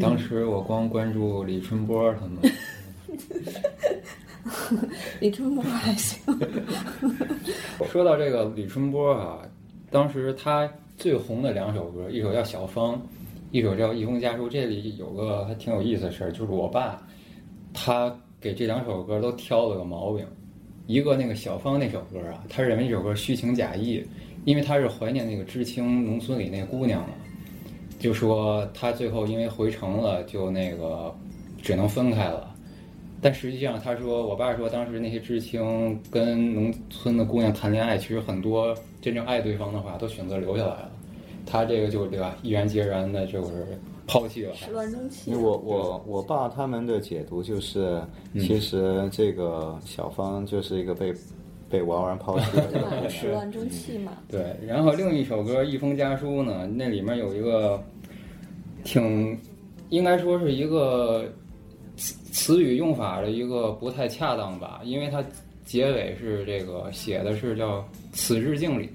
[0.00, 2.38] 当时我光关注李春波他们，
[5.18, 6.16] 李春波还行，
[7.90, 9.40] 说到这个李春波啊，
[9.90, 12.94] 当时他最红的两首歌，一首叫《小芳》，
[13.50, 14.46] 一首叫《一封家书》。
[14.48, 17.02] 这里有个还挺有意思的事儿，就是我爸
[17.74, 20.24] 他给这两首歌都挑了个毛病。
[20.86, 24.04] 一个那个小芳那首歌啊，他认为这首歌虚情假意，
[24.44, 27.10] 因为他是怀念那个知青农村里那姑娘嘛，
[27.98, 31.14] 就说他最后因为回城了，就那个
[31.62, 32.52] 只能分开了。
[33.22, 40.90] 但实际上，他说，我爸说，当时那些知青跟农村的姑娘谈恋爱，其实很多真正爱对方的话，都选择留下来了。
[41.44, 43.78] 他这个就对吧，毅然决然的就是
[44.10, 44.72] 抛弃了他始。
[44.72, 45.32] 乱终弃。
[45.34, 51.14] 我我我爸他们的解读就是，嗯其实这个小芳就是一个被
[51.68, 53.08] 被王然抛弃的。
[53.08, 54.12] 始乱终弃嘛。
[54.28, 57.80] 对，然后另一首歌《一封家书》呢，那里面有一个
[58.82, 59.38] 挺，
[59.90, 61.24] 应该说是一个
[61.96, 65.24] 词词语用法的一个不太恰当吧，因为它
[65.64, 68.90] 结尾是这个写的是叫“此致敬礼”，“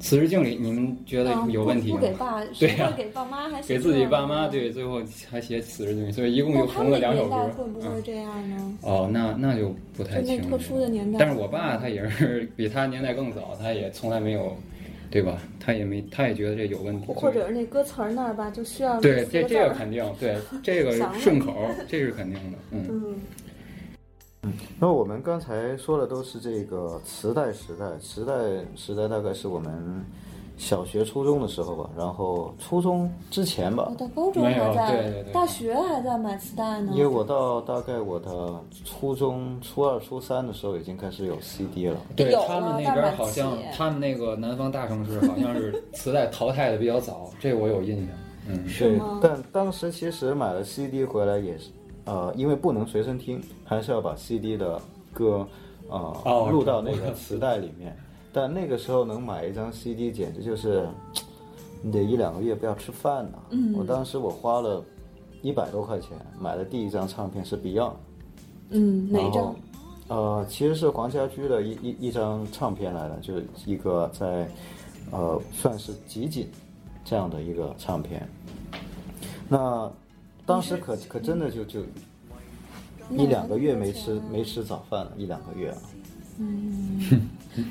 [0.00, 2.06] 此致敬礼”，你们觉得啊有问题吗不不？
[2.06, 7.80] 给爸， 对呀给爸妈还写给自己爸妈，对，最后还写“此致敬礼”，所以一共就红了两首歌会不。
[7.80, 8.78] 会嗯这样呢？
[8.82, 10.50] 哦，那那就不太清楚。
[10.50, 11.18] 特殊的年代。
[11.18, 14.56] 但是我爸他也是比他年代更早，他也从来没有，
[15.10, 15.38] 对吧？
[15.60, 17.06] 他也没，他也觉得这有问题。
[17.12, 21.54] 或者是那歌词儿那儿吧，就需要对这这个肯定，对 这个顺口，
[21.88, 22.58] 这是肯定的。
[22.70, 23.14] 嗯，嗯，
[24.78, 28.32] 那我们刚才说的都是这个磁带时代，磁带
[28.76, 30.04] 时代大概是我们
[30.56, 36.92] 小学、初中的时候吧，然后初中之前吧我，到高中没有还在，对对对大学还在买磁带呢。
[36.94, 41.96] 因为我到大概我的初中初二、初三的时候已经开始有 CD 了。
[42.16, 48.16] 对他们那边好像他们那个南方大城市好像是磁带淘汰的比较早，这我有印象。
[48.50, 51.70] 嗯，是吗，但当时其实买了 CD 回来也是，
[52.08, 54.80] 呃，因为不能随身听，还是要把 CD 的
[55.12, 55.46] 歌，
[55.90, 57.94] 呃，哦录到那个磁带里面。
[58.32, 60.88] 但那个时候能买一张 CD，简直就是，
[61.82, 63.38] 你得一两个月不要吃饭呢。
[63.50, 64.82] 嗯我当时我花了
[65.42, 67.92] 一百多块钱买的第一张唱片是 Beyond，
[68.70, 69.56] 嗯，哪一然后张？
[70.08, 74.48] 呃，其实是黄家驹的一一一张唱片来的，就是一个在
[75.10, 76.48] 呃算是集锦
[77.04, 78.26] 这样的一个唱片。
[79.48, 79.90] 那
[80.48, 81.80] 当时可可真的就就
[83.10, 85.76] 一两个月没吃没吃早饭了，一两个月啊。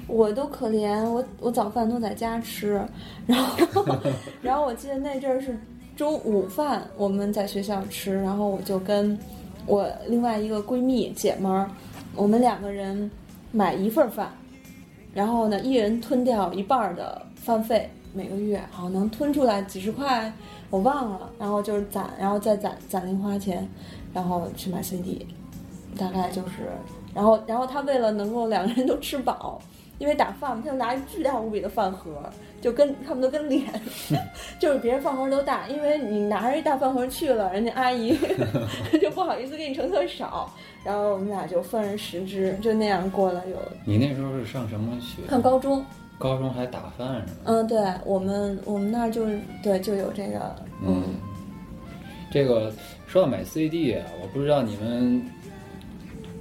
[0.06, 2.80] 我都可怜，我我早饭都在家吃，
[3.26, 3.86] 然后
[4.44, 5.58] 然后我记得那阵儿是
[5.96, 9.18] 中午饭我们在学校吃，然后我就跟
[9.66, 11.68] 我另外一个闺蜜姐们儿，
[12.16, 13.10] 我们两个人
[13.52, 14.32] 买一份儿饭，
[15.16, 20.32] 然后呢一人吞掉一半儿的饭费，每个月好像能吞出来几十块，
[20.70, 23.68] 我忘了，然后就是攒，然后再攒攒零花钱，
[24.14, 25.26] 然后去买 CD，
[25.98, 26.70] 大概就是，
[27.14, 29.62] 然后然后他为了能够两个人都吃饱，
[29.98, 32.12] 因为打饭嘛，他就拿一巨大无比的饭盒，
[32.62, 33.64] 就跟他们都跟脸，
[34.60, 38.18] 就是别人饭盒都大，因为你拿着一大饭盒去了，人家阿姨
[39.02, 40.52] 就不好意思给你盛特少，
[40.84, 45.28] 然后我们俩就分人十只，就那样过了有你那时候是上什么学？
[45.30, 45.84] 上高中，
[46.18, 47.40] 高中还打饭是吗？
[47.46, 51.04] 嗯，对我们我们那儿就是对就有这个，嗯，
[52.32, 52.72] 这个
[53.06, 55.22] 说到买 CD 啊，我不知道你们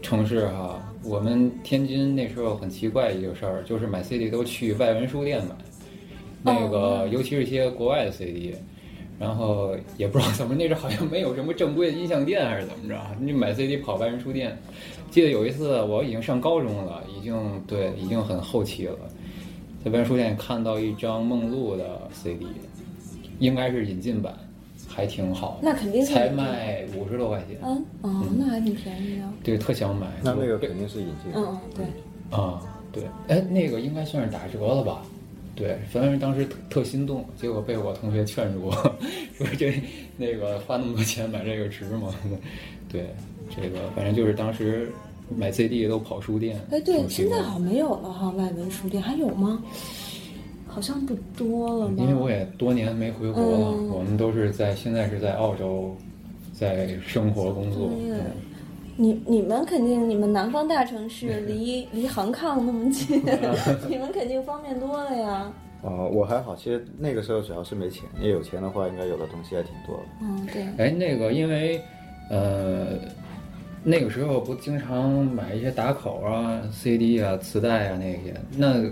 [0.02, 5.54] 城市哈，我们天津那时候很奇怪一个事儿，就是买 CD 都去外文书店买，
[6.42, 8.54] 那个、哦尤其是一些国外的 CD，
[9.18, 14.56] 然后也不知道 怎么那阵儿好像没有什么正规的音像店还是怎么着，你买 CD 跑外文书店。
[15.10, 18.98] 记得有一次我已经上高中了，已经对已经很后期了，
[19.86, 22.44] 在外文书店看到一张梦露的 CD，
[23.38, 24.34] 应该是引进版。
[24.88, 29.24] 还挺好，那肯定才卖五十多块钱，嗯哦，那还挺便宜的。
[29.44, 30.06] 对，特想买。
[30.24, 31.32] 那那个肯定是引进。
[31.34, 35.02] 嗯嗯，对，啊，对，哎，那个应该算是打折了吧？
[35.54, 38.72] 对，反正当时特特心动，结果被我同学劝住，
[39.36, 39.80] 说这
[40.16, 42.12] 那个花那么多钱买这个值吗？
[42.90, 43.10] 对，
[43.54, 44.90] 这个反正就是当时
[45.34, 46.60] 买 CD 都跑书店。
[46.70, 49.62] 哎，对，现在好像没有了哈，外文书店还有吗？
[50.68, 51.94] 好像不多了吧？
[51.98, 55.96] 因为我也多年没回国了，嗯我们都是在现在是在澳洲，
[56.52, 57.88] 在生活工作。
[57.88, 58.20] 对嗯
[58.98, 63.22] 你你们肯定，你们南方大城市 离离杭抗那么近，
[63.90, 65.52] 你们肯定方便多了呀。
[65.82, 70.02] 哦，我还好，其实那个时候主要是没钱，你有钱的话，应该有的东西还挺多的。
[70.22, 71.78] 嗯，对，哎，那个因为
[72.30, 72.98] 呃，
[73.88, 78.82] 那个时候不经常买一些打口啊、CD 啊、磁带啊那些，那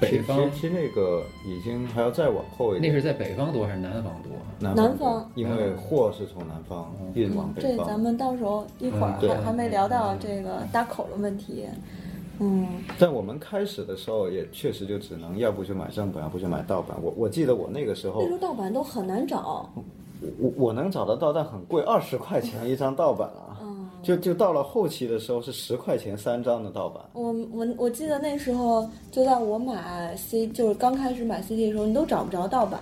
[0.00, 2.92] 北方其实其实那个已经还要再往后一点。
[2.92, 4.32] 那是在北方多还是南方多？
[4.58, 7.86] 南南方方，因为货是从南方运往北这方。
[7.86, 11.66] 咱们到时候一会儿嗯还还没聊到这个打口的问题。
[12.40, 12.66] 嗯，
[12.98, 16.96] 但我们开始的时候也确实就只能要不就买正版，要不就买盗版。
[17.00, 19.70] 我我记得我那个时候那时，候盗版都很难找。
[20.38, 23.49] 我我能找得到，但很贵，二十块钱一张盗版啊。
[24.00, 27.02] 嗯就就到了后期的时候是十块钱三张的盗版。
[27.12, 32.80] 我我我记得那时候，就在我买 C，就是刚开始买 CD 的时候，你都找不着盗版，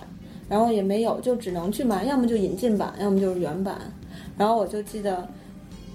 [0.48, 3.92] 然后也没有，就只能去买，要么就引进版，要么就是原版。
[4.36, 5.28] 然后我就记得，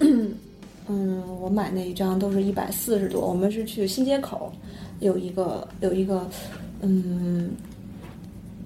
[0.86, 3.26] 嗯，我买那一张都是一百四十多。
[3.26, 4.52] 我们是去新街口，
[5.00, 6.28] 有一个有一个，
[6.82, 7.52] 嗯，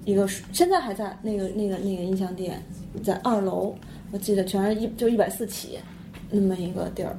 [0.03, 2.61] 一个是现在还在那个那个那个音像店，
[3.01, 3.73] 在二楼，
[4.11, 5.79] 我记得全是一就一百四起，
[6.29, 7.15] 那么一个地儿。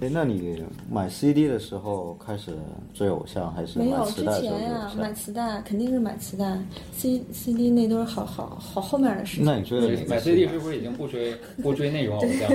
[0.00, 2.52] 哎，那你买 CD 的时候开始
[2.94, 5.12] 追偶像，还是没有，之前呀、买？
[5.12, 6.56] 磁带肯定是买磁带
[6.92, 9.44] ，C C D 那都是好好好后面的事情。
[9.44, 12.48] 那你追的买 CD 是不是已经不追不追那种偶像？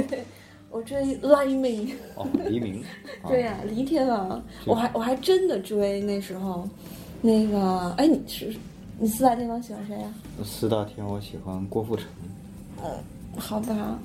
[0.72, 2.82] 我追黎明，哦，黎明。
[3.22, 6.66] 啊对呀、黎天王，我还我还真的追那时候，
[7.22, 8.56] 那个哎，你是
[8.98, 10.14] 你四大天王喜欢谁呀、
[10.46, 12.06] 四大天我喜欢郭富城。
[13.38, 14.00] 好吧，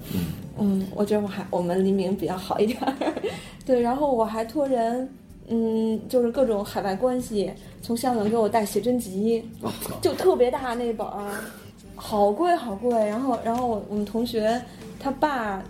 [0.58, 2.80] 嗯，我觉得我还我们黎明比较好一点。
[2.80, 2.94] 儿，
[3.64, 5.08] 对，然后我还托人，
[5.48, 9.42] 嗯，就是各种海外关系，从香港给我带写真集，
[10.00, 11.30] 就特别大那本儿，
[11.94, 12.90] 好贵好贵。
[13.06, 14.60] 然后然后我我们同学
[14.98, 15.62] 他爸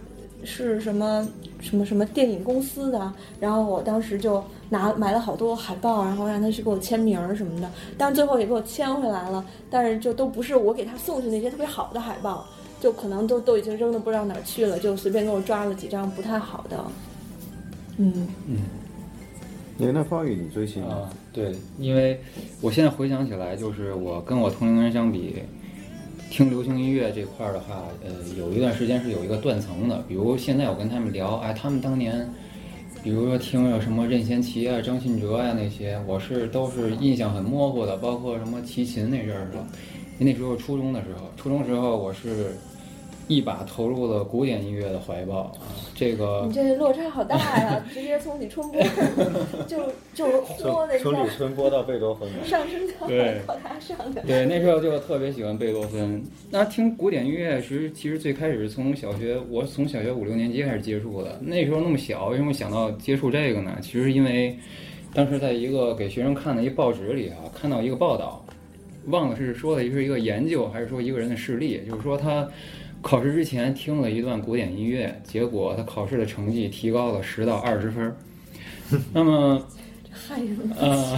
[0.45, 1.29] 是什么
[1.61, 7.69] 什么什么电影公司的，然后我当时就拿买了好多海报，然后让他去给我签名儿什么的，
[7.99, 12.47] 但最后也给我签回来了，但是就都不是我给他送去那些特别好的海报。
[12.81, 16.85] 就可能都都已经扔的不知道哪儿去了，就随便给我抓了几张不太好的。
[17.97, 18.29] 嗯，
[19.77, 20.85] 你那方宇你追星？
[20.85, 22.21] 啊，对，因为
[22.61, 25.37] 我现在回想起来，就是我跟我同龄人相比，
[26.31, 30.05] 听流行音乐这块儿的话，呃，有一段时间是有一个断层的。
[30.07, 32.29] 比如现在我跟他们聊，哎，他们当年，
[33.03, 39.67] 比如说听了什么任贤齐啊、张信哲呀、那些，我是都是印象很模糊的，包括什么齐秦那阵儿的。
[40.19, 42.57] 那时候初中的时候，初中时候我是
[43.29, 45.61] 一把投入了古典音乐的怀抱啊，
[45.95, 48.81] 这个你这落差好大呀，直接从李春波
[49.69, 49.79] 就
[50.15, 52.29] 就豁的一下从李春波到贝多芬。
[52.45, 54.23] 上升到对高大上的。
[54.23, 56.25] 对，那时候就特别喜欢贝多芬。
[56.51, 61.39] 那听古典音乐时，其实最开始是从小学，我从小学五六年级开始接触的。
[61.41, 63.77] 那时候那么小，为什么想到接触这个呢？
[63.83, 64.59] 其实因为
[65.13, 68.38] 当时在一个给学生看的一报纸里啊，看到一个报道，
[69.11, 72.49] 忘了是说的是一个研究，还是说一个人的事例，就是说他
[73.01, 78.17] 考试之前听了一段古典音乐，结果他考试的成绩提高了十到二十分儿。
[79.13, 79.63] 那么
[80.79, 81.17] 呃，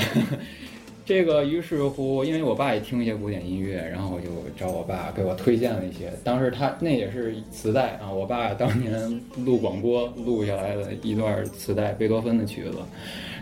[1.06, 6.12] 这个于是乎，因为我爸也听一些古典音乐，然后我就找我爸给我推荐了一些。
[6.22, 12.78] 当时他那也是磁带啊，我爸当年录广播录下来的一段磁带，贝多芬的曲子，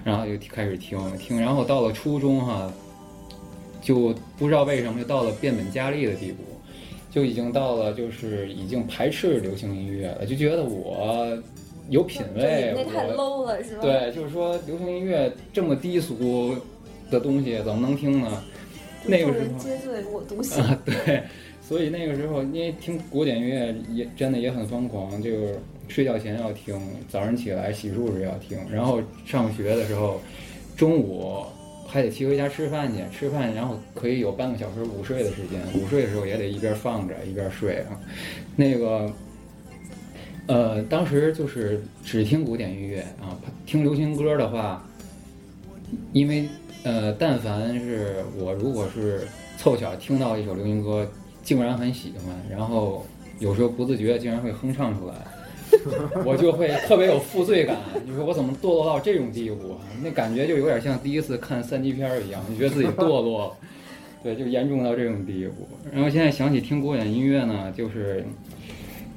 [0.04, 2.72] 然后就开始听听，然后到了初中哈，
[3.88, 6.42] 就不知道为什么就到了变本加厉的地步，
[7.10, 11.26] 就已经到了就是已经排斥流行音乐了，就觉得我
[11.88, 16.54] 有品位，那太 low 了是吧？，对，就是说流行音乐这么低俗
[17.10, 18.44] 的东西怎么能听呢？
[19.06, 20.62] 那个众时候人皆醉我独醒。
[20.62, 21.22] 啊，对，
[21.62, 25.58] 所以那个时候因为听古典音乐也真的也很疯狂，就是
[25.88, 26.78] 睡觉前要听，
[27.08, 30.20] 早上起来洗漱时要听，然后上学的时候
[30.76, 31.42] 中午
[31.88, 37.98] 还得骑回家吃饭去，吃饭然后可以有半个小时午睡的时间，午睡的时候也得一边放着一边睡啊，
[38.54, 39.10] 那个。
[40.50, 43.36] 呃，当时就是只听古典音乐啊，
[43.66, 44.82] 听流行歌的话，
[46.14, 46.48] 因为
[46.84, 49.28] 呃，但凡是我如果是
[49.58, 51.06] 凑巧听到一首流行歌，
[51.42, 53.04] 竟然很喜欢，然后
[53.40, 55.14] 有时候不自觉竟然会哼唱出来。
[56.24, 59.78] 我就会特别有负罪感，你说我怎么堕落到这种地步啊？
[60.02, 63.52] 那感觉就有点像第一次看三级片儿一样，你觉得自己堕落了，
[64.22, 65.68] 对，就严重到这种地步。
[65.92, 68.24] 然后现在想起听古典音乐呢，就是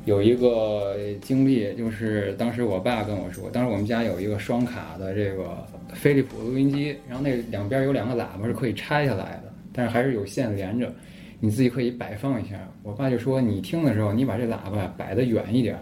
[0.05, 10.91] 有一个经历，就是当时我爸跟我说，当时我们家有一个双卡的这个飞利浦录音机，然后那两边有两个喇叭是可以拆下来的，但是还是有线连着，
[11.39, 12.55] 你自己可以摆放一下。
[12.83, 15.77] 我爸就说，你听的时候，你把这喇叭摆得远一点。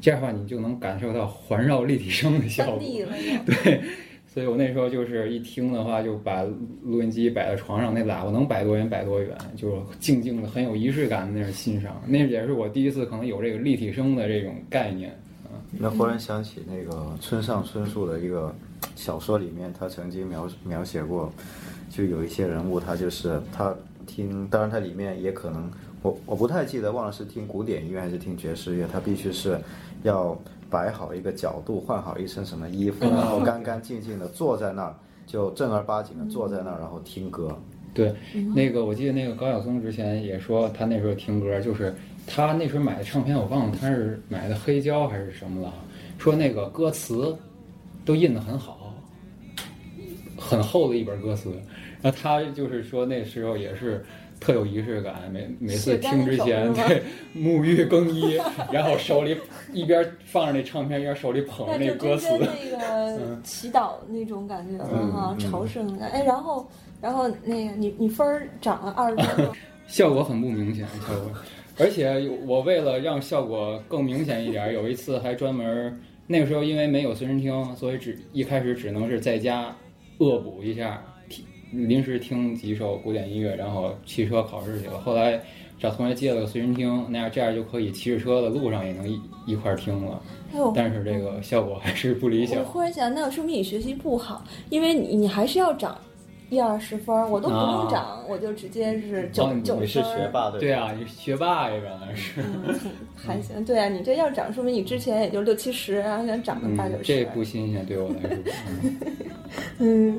[0.00, 2.80] 这样的话，你就能感受到环绕立体声的效果。
[3.46, 3.80] 对，
[4.32, 6.42] 所以我那时候就是一听的话，就把
[6.82, 12.00] 录音机摆在床上，那喇叭能摆多远摆多远，就是静静的、很有仪式感的那种欣赏。
[12.06, 15.14] 那也是我第一次可能有这个立体声的这种概念。
[15.72, 18.52] 那忽然想起那个村上春树的一个
[18.96, 21.32] 小说里面，他曾经描描写过，
[21.88, 23.72] 就有一些人物，他就是他
[24.04, 25.70] 听，当然他里面也可能，
[26.02, 29.56] 我我不太记得，忘了是听古典音乐还是听爵士乐，他必须是
[30.02, 30.38] 要
[30.68, 34.94] 摆好一个角度，换好一身什么衣服，然后干干净净的坐在那儿，
[35.26, 37.56] 就正儿八经的坐在那儿，然后听歌。
[37.92, 38.14] 对，
[38.54, 41.94] 那个我记得那个高晓松之前也说，他那时候听歌就是
[42.26, 45.74] 他那时候买的唱片，我忘了他是买的黑胶还是什么了，
[46.18, 47.36] 说那个歌词
[48.04, 48.94] 都印得很好，
[50.38, 51.50] 很厚的一本歌词，
[52.00, 54.04] 然后他就是说那时候也是。
[54.40, 57.02] 特有仪式感，每每次听之前，对
[57.36, 58.40] 沐浴更衣，
[58.72, 59.36] 然后手里
[59.72, 66.06] 一边放着那唱片，一边手里捧着那歌词，那个 祈祷那种感觉了哈，朝圣的。
[66.06, 66.66] 哎，然后
[67.00, 69.54] 然后那个你你分儿涨了二十多，
[69.86, 71.30] 效果很不明显，效果。
[71.78, 79.74] 而且我为了让效果更明显一点，有一次还专门那个时候因为没有随身听，所以只一开始只能是在家
[80.18, 81.02] 恶补一下。
[81.72, 84.98] 临时听几首古典音乐，然后骑车考试去了。
[84.98, 85.40] 后来
[85.78, 90.20] 找同学借了个随身听，那样这样就可以骑着车的路上也能一一块听了。
[90.74, 92.58] 但是这个效果还是不理想。
[92.58, 95.96] 我忽然想，那说明你学习不好，因为你你还是要涨
[96.48, 99.84] 一二十分，我都不用涨，我就直接是九九分。
[99.84, 102.42] 你是学霸对啊，你学霸呀，原来是。
[103.14, 107.04] 还行，对啊，你这要涨，说明你之前也就六七十，然后现在涨个八九十。
[107.04, 108.52] 这不新鲜，对我来说。
[109.78, 110.18] 嗯。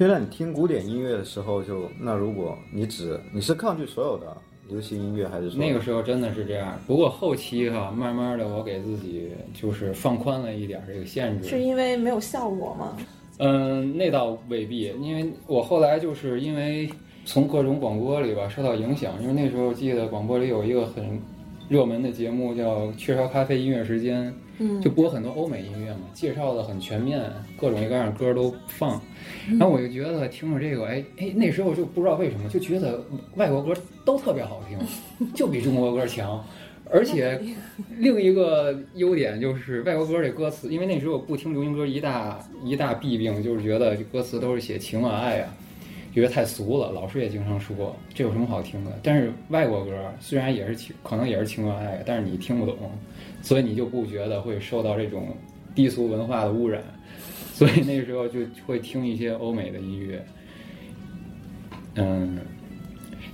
[0.00, 4.34] 对，那你听古典音乐的时候，就那如果你只你是抗拒所有的
[4.66, 6.80] 流行音乐，还是说那个时候真的是这样？
[6.86, 11.46] 不过后期哈，慢慢的我给自己就是放宽了一点这个限制。
[11.46, 12.96] 是因为没有效果吗？
[13.40, 16.88] 嗯，那倒未必，因为我后来就是因为
[17.26, 21.20] 从各种广播里吧受到影响，因为那时候记得广播里有一个很
[21.68, 24.32] 热门的节目叫《雀巢咖啡音乐时间》。
[24.80, 27.20] 就播很多欧美音乐嘛，介绍的很全面，
[27.58, 29.00] 各种各样的歌都放。
[29.58, 33.02] 然后我就觉得听着这个，哎哎，那时候就不知道为什么就觉得
[33.36, 34.78] 外国歌都特别好听，
[35.34, 36.44] 就比中国歌强。
[36.92, 37.40] 而且
[37.98, 45.54] 另一个优点就是外国歌这歌词，因为那时候不听流行歌，一大一大弊病就是觉得歌词都是写情啊爱啊，
[46.12, 46.90] 觉得太俗了。
[46.90, 48.90] 老师也经常说这有什么好听的？
[49.04, 52.76] 但是外国歌虽然也是情，可能也是情啊爱，但是你听不懂。
[53.42, 55.28] 所以你就不觉得会受到这种
[55.74, 56.82] 低俗文化的污染，
[57.54, 60.24] 所以那时候就会听一些欧美的音乐，
[61.94, 62.38] 嗯，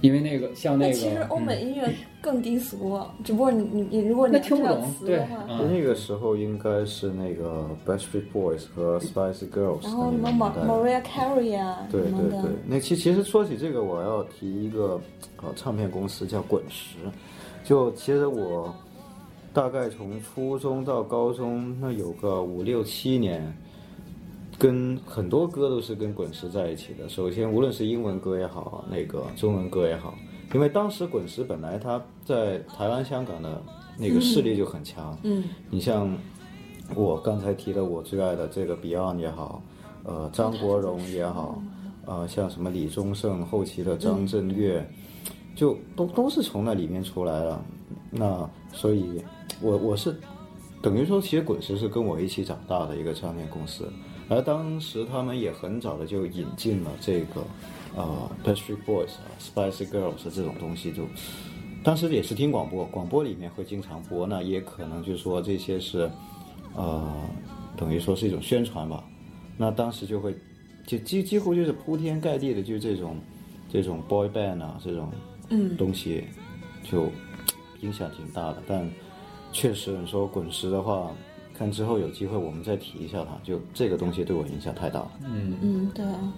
[0.00, 1.88] 因为那个像那个，其实欧美音乐
[2.20, 10.30] 更低俗，只不过你你你如果你听不懂对，那个时候应该是那个 Backstreet Boys 和 Spice Girls，然后什么
[10.66, 15.00] Mariah Carey 啊，对对对，那其其实说起这个，我要提一个
[15.42, 16.96] 呃唱片公司叫滚石，
[17.64, 18.74] 就其实我。
[19.56, 23.56] 大概从初中到高中，那有个五六七年，
[24.58, 27.08] 跟很多歌都是跟滚石在一起的。
[27.08, 30.12] 首先，无论是英文歌也好，那个中文歌也好，
[30.52, 33.62] 因为当时滚石本来它在台湾、香港的
[33.98, 35.18] 那个势力就很强。
[35.22, 36.14] 嗯，你像
[36.94, 39.62] 我刚才提的我最爱的这个 Beyond 也好，
[40.04, 41.62] 呃，张国荣也好，
[42.04, 44.86] 呃，像什么李宗盛后期的张震岳，
[45.54, 47.58] 就都都是从那里面出来的。
[48.16, 49.22] 那所以。
[49.62, 50.14] 我我是
[50.82, 53.90] 等于说，其实滚石是跟我一起长大的一个唱片公司，
[54.28, 57.42] 而当时他们也很早的就引进了这个
[57.96, 61.04] 呃 Backstreet Boys 啊 Spicy Girls 这种东西，就
[61.82, 66.10] 当时也是听广播，广播里面会经常播，那也可能就是说这些是
[66.74, 67.10] 呃
[67.78, 69.02] 等于说是一种宣传吧，
[69.56, 70.36] 那当时就会
[70.86, 73.16] 就几几乎就是铺天盖地的就这种
[73.70, 75.10] 这种 boy band 啊这种
[75.48, 76.24] 嗯东西
[76.82, 77.10] 就
[77.86, 78.86] 影响挺大的，但。
[79.52, 81.10] 确实，你说滚石的话，
[81.56, 83.38] 看之后有机会我们再提一下它。
[83.42, 85.10] 就这个东西对我影响太大了。
[85.24, 86.34] 嗯嗯，对啊。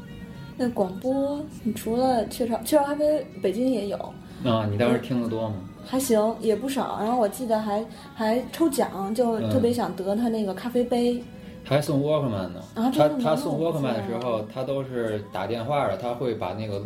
[0.56, 3.96] 那广播，你除了雀巢，雀巢咖啡北京也有，
[4.44, 5.56] 啊，你当时听得多吗？
[5.84, 6.98] 还行，也不少。
[7.00, 7.84] 然后我记得还
[8.14, 11.20] 还抽奖，就嗯特别想得他那个咖啡杯。
[11.64, 12.60] 他还送 Walkman 呢。
[12.74, 16.82] 啊他他真的吗送那我不 Walkman 的时候，他都是打电话的，他会把那个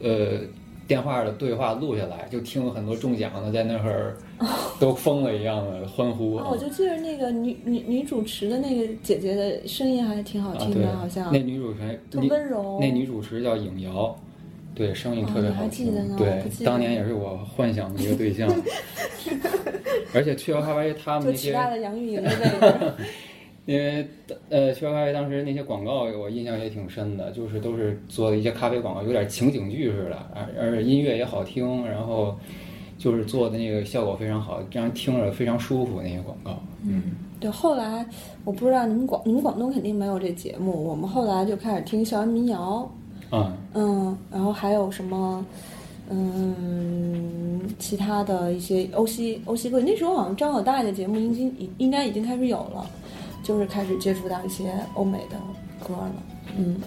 [0.00, 0.38] 呃
[0.86, 4.16] 电话的对话录下来，就听了很多中奖的在那儿
[4.78, 6.36] 都疯了一样的欢呼。
[6.36, 12.78] 啊，我就记得那个女女女主持的那个姐姐的声音还挺好啊，听的，对，好像那女主持特温柔。
[12.80, 14.14] 那女主持叫影瑶，
[14.74, 15.86] 对，声音特别哦你还好听。
[15.86, 18.50] 记得呢对当年也是我幻想的一个对象。
[20.12, 22.22] 而且雀巢咖啡他们就那些，杨钰莹。
[23.66, 24.06] 因为
[24.50, 32.36] 呃，雀巢咖啡当时那些广告我印象也挺深的，就是都是做的一些咖啡广告，有点情景剧似的，而而且音乐也好听，然后
[32.98, 36.62] 就是做的那个效果非常好，这样听着非常舒服那些广告。
[36.86, 37.02] 嗯
[37.40, 38.06] 对，后来
[38.44, 42.90] 我不知道你们广你们广东肯定没有这节目，我们后来就开始听校园民谣，
[43.32, 45.44] 嗯、嗯，然后还有什么，
[46.08, 52.86] 嗯，其他的一些欧西欧西歌，那时候好像张小大的节目已经应应该已经开始有了，
[53.44, 55.36] 就是开始接触到一些欧美的
[55.86, 56.12] 歌了，
[56.56, 56.80] 嗯，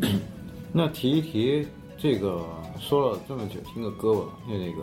[0.72, 1.68] 那提一提
[1.98, 2.42] 这个
[2.80, 4.82] 说了这么久听个歌吧，就那个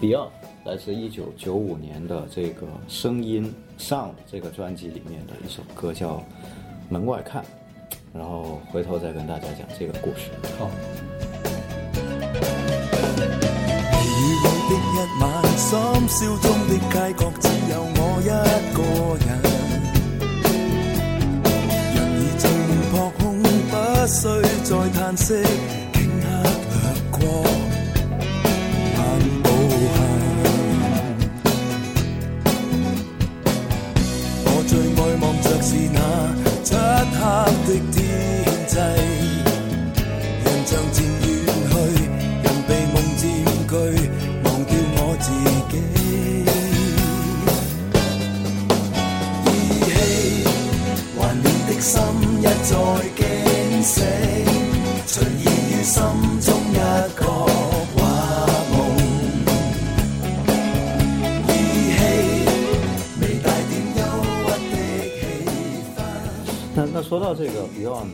[0.00, 0.28] Beyond
[0.64, 6.18] 来自一九九五年的这个《声音 Sound》这个专辑里面的一首歌叫
[6.88, 7.42] 《门外看》，
[8.14, 10.30] 然后回头再跟大家讲这个故事。
[10.56, 10.70] 好。
[13.98, 15.24] 如夢的一晚，
[15.56, 15.68] 深
[16.08, 18.24] 宵中的街角只有我一
[18.76, 18.78] 個。
[19.26, 19.55] 人
[24.06, 24.22] 不需
[24.62, 26.24] 再叹息，顷刻
[26.70, 26.78] 掠
[27.10, 27.18] 过
[28.94, 28.98] 漫
[29.42, 29.44] 步
[29.90, 29.98] 行。
[34.44, 35.98] 我最爱望着是那
[36.62, 36.70] 漆
[37.18, 37.18] 黑
[37.66, 37.95] 的
[67.08, 68.08] 说到这个 Beyond，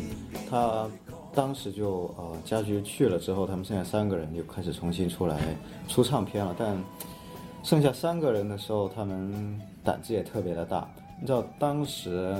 [0.50, 0.86] 他
[1.34, 5.40] 当时就呃家駒去了之后，他们剩下三个人就开始重新出来
[5.88, 6.54] 出唱片了。
[6.58, 6.76] 但
[7.62, 10.86] 剩下三个人的时候，他们胆子也特别的大。
[11.18, 12.36] 你知道当时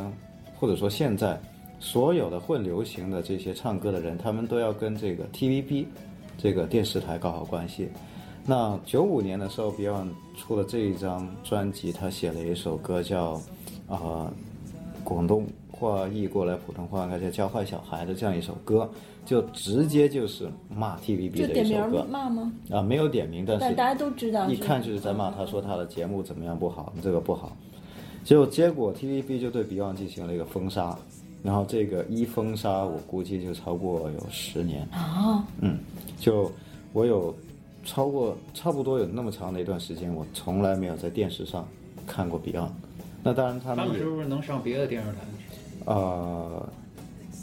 [0.61, 1.41] 或者说现在
[1.81, 5.87] 所有的混流行的这些唱歌的人，他们都要跟这个 TVB
[6.37, 7.89] 这个电视台搞好关系。
[8.45, 13.41] 那九五年的时候，Beyond 出了这一张专辑，他写了一首歌叫。
[13.89, 14.31] 呃
[15.05, 15.45] 广东
[15.91, 18.89] 話譯過來普通話應該叫教坏小孩的这样一首歌，
[19.27, 22.53] 就直接就是骂 TVB 的一首歌骂吗？
[22.71, 27.57] 啊，没有点名，但是大家都知道，一看就是在骂他，说他的节目怎么样不好，这个不好。
[28.25, 30.97] 就结果 TVB 就对 Beyond 进行了一个封杀，
[31.43, 34.87] 然后这个一封杀，我估计就超过有十年。
[34.93, 35.77] 啊，嗯，
[36.19, 36.51] 就
[36.93, 37.35] 我有
[37.85, 41.67] 超过差不多有那么长的一段时间，我从来没有在电视上
[42.07, 42.71] 看过 Beyond。
[43.25, 45.19] 那当然他们也他們是不是能上别的电视台？
[45.85, 46.69] 呃，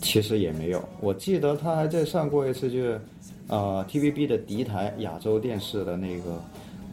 [0.02, 0.82] 其实也没有。
[1.02, 3.02] 我记得他还在上过一次，就是
[3.48, 6.42] 呃 TVB 的敌台亚洲电视的那个，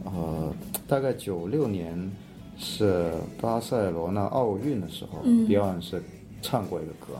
[0.04, 0.52] 呃，
[0.88, 2.10] 大概九六年
[2.58, 6.02] 是巴塞罗那奥运的时候、嗯 b e y o n d 是
[6.42, 7.14] 唱过一个歌，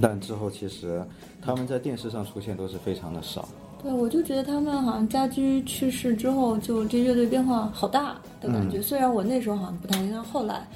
[0.00, 1.02] 但之后其实
[1.40, 3.48] 他们在电视上出现都是非常的少。
[3.82, 8.78] 对，我就觉得他们好像家居去世之后，就这乐队变化好大的感觉。
[8.78, 10.66] 嗯雖然我那时候好像不太，但後來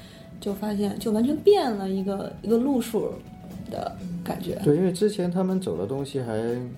[0.41, 3.13] 就发现就完全变了一个一个路数
[3.69, 4.59] 的感觉。
[4.63, 6.33] 对，因为之前他们走的东西还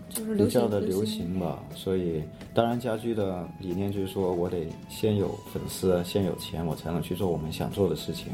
[0.10, 2.22] 就是比较的流行流行吧，所以
[2.54, 8.28] 当然家居的理念就是说我得先有粉丝，先有钱，我才能去做我们想做的事情。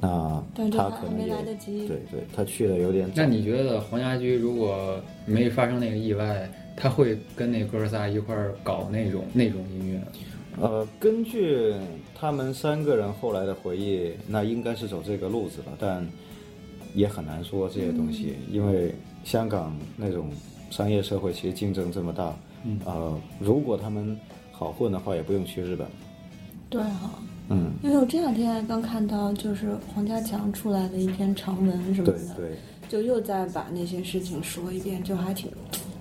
[0.00, 3.28] 那但是他可能也來得及對對，他去的有点早那。
[3.28, 10.00] 你觉得黄家驹如果没发生那个意外，他会跟那哥仨一块儿搞那种那种音乐？
[10.58, 11.74] 呃，根據
[12.20, 16.06] 他们三个人后来的回忆，那应该是走这个路子了，但
[16.94, 18.94] 也很难说这些东西，因为
[19.24, 20.26] 香港那种
[20.70, 22.78] 商业社会其实竞争这么大，嗯。
[22.84, 24.14] 呃，如果他们
[24.52, 25.88] 好混的话，也不用去日本。
[26.68, 27.18] 对哈、
[27.48, 32.56] 嗯，因为我这两天刚看到，就是黄家强出来的一篇长文什麼對的，对，
[32.86, 35.50] 就又再把那些事情说一遍，就还挺，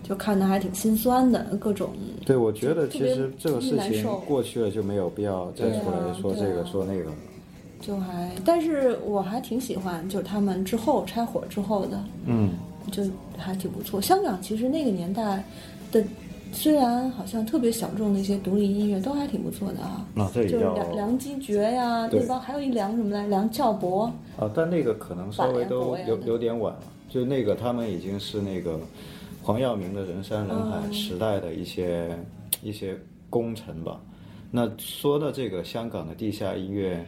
[0.09, 1.91] 就看的还挺心酸的，各种。
[2.25, 7.11] 对，我觉得其特別實這個事情特別難受過去了就没有必要再出來說這個對啊說那個。
[7.79, 12.49] 就还，但是我还挺喜欢，就是他们之后拆伙之后的嗯，
[12.91, 13.03] 就
[13.37, 14.01] 还挺不错。
[14.01, 15.41] 香港其实那个年代
[15.91, 16.03] 的，
[16.51, 20.05] 虽然好像特别小众的一些独立音乐都还挺不错的啊。
[20.15, 22.39] 啊，这就是里叫梁梁基爵呀，对对吧？
[22.39, 28.77] 还有一梁什么来，梁翘柏，啊，但那个可能稍微都有有点晚了，就那个他们已经是那个
[29.41, 32.17] 黄耀明的人山人海嗯时代的一些、
[32.61, 32.97] 一些
[33.29, 33.99] 功臣吧。
[34.51, 37.05] 那说到这个香港的地下音乐，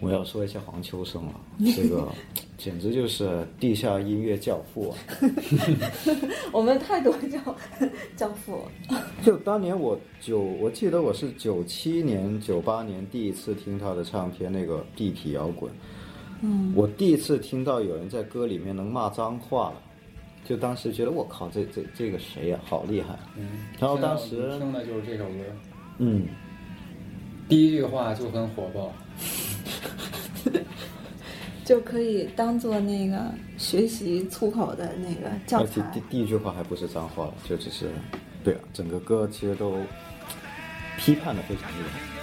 [0.00, 1.34] 我要说一下黄秋生了，
[1.76, 2.08] 这个
[2.56, 4.98] 简直就是地下音乐教父啊！
[6.52, 7.38] 我们太多教
[8.16, 8.60] 教父，
[9.22, 15.70] 就当年我九，我记得我是九七年、九八年第一次听他的唱片，那个地痞摇滚。
[16.40, 19.82] 嗯，我第一次听到有人在歌里面能骂脏话了，
[20.44, 23.18] 就当时觉得我靠，这这这个谁呀、好厉害！
[23.36, 23.46] 嗯，
[23.78, 25.44] 然后当时听的就是这首歌，
[25.98, 26.26] 嗯，
[27.48, 28.92] 第一句话就很火爆。
[31.64, 36.00] 就可以当做那个学习粗口的那个教材而且第。
[36.08, 37.90] 第一句话还不是脏话了，就只是，
[38.42, 39.76] 对啊，整个歌其实都
[40.96, 42.17] 批判的非常厉害。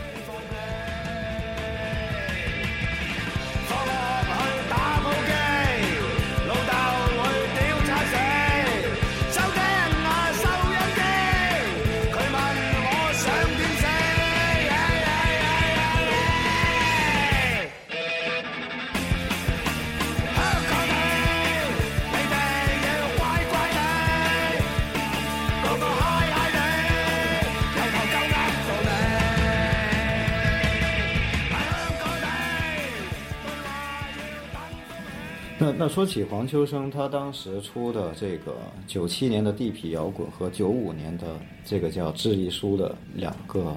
[35.66, 38.56] 那那说起黄秋生，他当时出的这个
[38.86, 43.76] 九七年的地痞摇滚和九五年的这个叫《致意書》的两个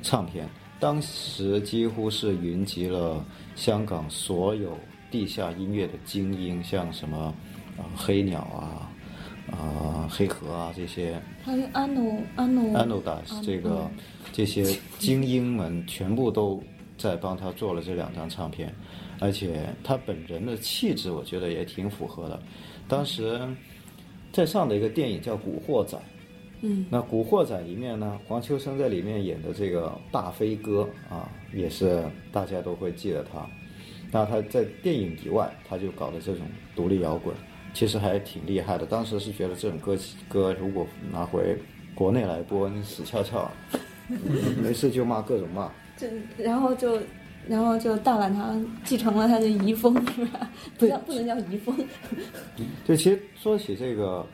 [0.00, 3.24] 唱片，当时几乎是云集了
[3.56, 4.78] 香港所有
[5.10, 7.34] 地下音乐的精英，像什么
[7.76, 8.88] 啊、黑鸟啊、
[9.50, 11.20] 啊、黑河啊这些。
[11.42, 13.90] 还有安努安努安 d a s 这个
[14.32, 14.64] 这些
[15.00, 16.62] 精英们全部都
[16.96, 18.72] 在帮他做了这两张唱片，
[19.24, 22.38] 而且他本人的气质我觉得也挺符合的。
[22.86, 23.40] 当时
[24.30, 25.96] 在上的一个电影叫《古惑仔》，
[26.60, 33.48] 嗯，那《古惑仔》里面呢，黄秋生在里面演的这个大飞哥啊，也是大家都会记得他。
[34.12, 36.46] 那他在电影以外，他就搞的这种
[36.76, 37.34] 独立摇滚，
[37.72, 38.84] 其实还挺厉害的。
[38.84, 39.96] 当时是觉得这种歌
[40.28, 41.56] 歌如果拿回
[41.94, 43.50] 国内来播，你死翘翘，
[44.62, 45.72] 没事就骂各种骂。
[45.96, 46.06] 就
[46.36, 47.00] 然后就
[47.48, 50.50] 然后就大碗堂继承了他的遗风，是吧？
[50.78, 51.76] 不叫不能叫遗风，
[52.84, 54.24] 就其实说起这个，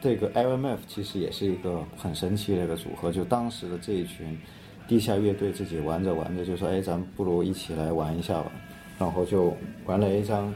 [0.00, 3.10] 这个 LMF 其实也是一个很神奇的一个组合。
[3.10, 4.38] 就当时的这一群
[4.86, 8.52] 地下乐队自己玩着玩着，就说：“哎，咱们不如一起来玩一下吧。”
[8.98, 9.56] 然后就
[9.86, 10.52] 玩了一张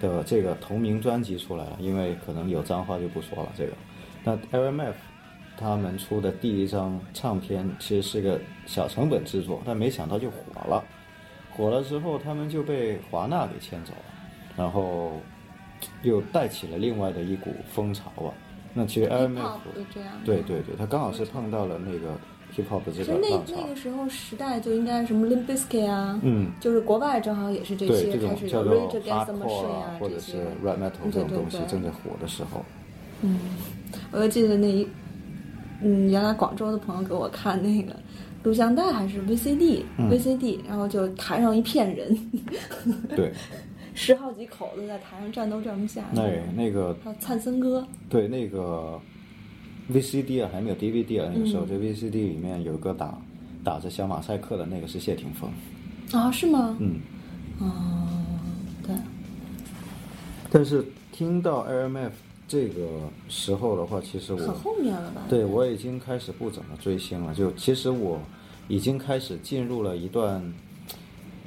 [0.00, 1.78] 的这个同名专辑出来了。
[1.80, 3.52] 因为可能有脏话就不说了。
[3.56, 3.72] 这个，
[4.22, 4.94] 那 LMF
[5.56, 10.84] 他们出的第一张唱片其实是个小成本制作，但没想到就火了。
[11.56, 14.14] 火了之后，他们就被华纳给牵走了，
[14.56, 15.12] 然后
[16.02, 18.32] 又带起了另外的一股风潮啊。
[18.74, 19.08] 那其实
[20.00, 22.16] 样对对对，他刚好是碰到了那个
[22.56, 32.64] hip hop 的这其实那个浪潮那，个时候时代就应该什么 Limp Bizkit 啊，嗯，就是国外正好也是这些开这种叫始有做 Rage Against the Machine 啊，或者是，rap metal 这种东西正在火的时候，
[33.20, 33.38] 嗯，
[34.10, 34.88] 我就记得那一，
[35.82, 37.94] 嗯，原来广州的朋友给我看那个
[38.42, 40.10] 录像带还是 VCD，VCD，、嗯。
[40.10, 42.30] VCD，然后就台上一片人，
[43.16, 43.32] 对，
[43.94, 46.02] 十好几口子在台上站都站不下。
[46.12, 46.22] 那
[46.56, 49.00] 那个还有灿森哥，对那个
[49.92, 51.68] VCD 啊，还没有 DVD 啊，那个时候嗯。
[51.68, 53.16] 这 VCD 里面有一个打
[53.62, 55.50] 打着小马赛克的那个是谢霆锋，
[56.18, 56.76] 啊，是吗？
[56.80, 57.00] 嗯，
[57.60, 58.08] 哦，
[58.86, 58.94] 对，
[60.50, 62.10] 但是听到 LMF
[62.52, 65.22] 这个时候的话，其实我很后面了吧？
[65.26, 68.20] 对我已经开始不怎么追星了，就其实我
[68.68, 70.52] 已经开始进入了一段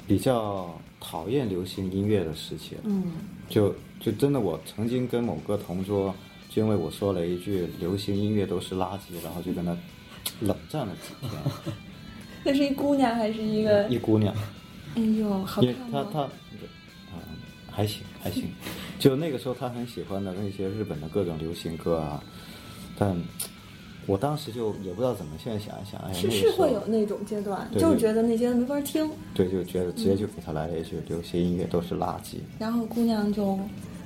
[0.04, 2.80] 比较讨厌流行音乐的时期了。
[2.86, 3.04] 嗯，
[3.48, 6.12] 就就真的，我曾经跟某个同桌，
[6.48, 9.76] 就因为我说了一句流行音乐都是垃圾，然后就跟他
[10.40, 11.30] 冷战了几天。
[12.42, 13.88] 那是一姑娘还是一个？
[13.88, 14.34] 一姑娘，
[14.96, 15.62] 哎呦，好？
[15.92, 16.30] 她她，嗯、
[17.76, 18.44] 还行还行，
[18.98, 22.24] 就那个时候他很喜欢的那些日本的各种流行歌啊，
[22.98, 23.14] 但
[24.06, 32.36] 我当时就也不知道怎么，现在想一想，哎，是是会有那种阶段，就是觉得那些没法听，对，就觉得直接就给他来了一句流行音乐都是垃圾。
[32.58, 33.58] 然后姑娘就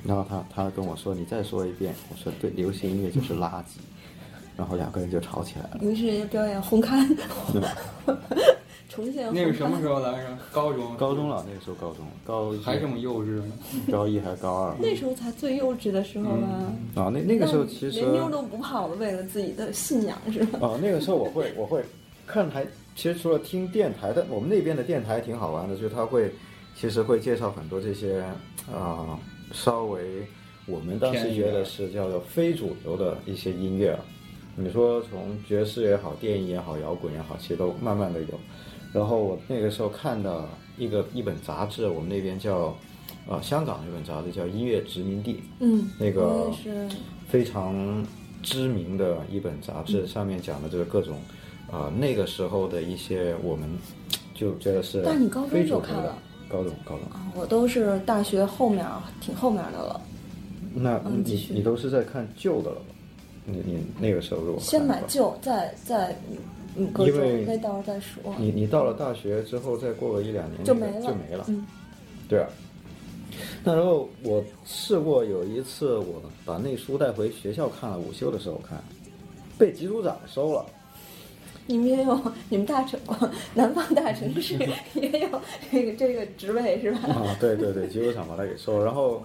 [0.03, 3.79] 然后他他跟我说：“你再说一遍。”我说：“对，流行音乐就是垃圾。”
[4.57, 7.07] 然后两个人就吵起来了，于是表演红磡，
[7.53, 7.77] 对吧？
[8.91, 10.37] 重庆那是什么时候来着？
[10.53, 13.53] 高中，高中了，那个时候高中，高一还这么幼稚呢？
[13.91, 14.75] 高一还是高二？
[14.81, 16.49] 那时候才最幼稚的时候吧。
[16.97, 20.59] 啊，那那个时候其实连妞都不泡了，为了自己的信仰是吧？
[20.61, 21.81] 啊，那个时候我会我会
[22.27, 22.67] 看台，
[22.97, 26.33] 其实除了听电台的，我们那边的电台挺好玩的，就是他会
[26.75, 28.25] 其实会介绍很多这些
[28.75, 29.17] 啊、
[29.53, 30.27] 稍微
[30.67, 34.01] 我们当时觉得是叫做非主流的一些音乐啊。
[34.57, 38.27] 你说从爵士也好，电影也好，摇滚也好，其实都慢慢的有。
[38.93, 40.45] 然后我那个时候看的
[40.79, 42.77] 一个一本杂志，我们那边叫
[43.29, 46.89] 呃香港那本杂志叫《音乐殖民地》，嗯，那个是。
[47.29, 48.05] 非常
[48.43, 51.17] 知名的一本杂志，上面讲的这个各种，
[51.71, 53.69] 呃，那个时候的一些我们
[54.35, 56.19] 就觉得是但你高中就看了
[56.49, 58.85] 高中高中，啊，我都是大学后面
[59.21, 60.01] 挺后面的了，
[60.75, 62.87] 那你你都是在看旧的了吧？
[63.45, 66.19] 你你那个时候如果先买旧，再再
[66.87, 68.35] 嗯各种因为，那到时候再说。
[68.39, 71.67] 你你到了大学之后，再过个一两年就没了就没了，嗯，
[72.29, 72.49] 对啊。
[73.63, 78.83] 那时候我试过有一次，我把那书带回学校看了，午休的时候看，
[79.57, 80.65] 被集组长收了。
[81.67, 82.99] 你们也有，你们大城
[83.55, 84.59] 南方大城市
[84.95, 86.99] 也有这个这个职位是吧？
[87.09, 88.85] 啊，对对对，集组长把他给收了。
[88.85, 89.23] 然后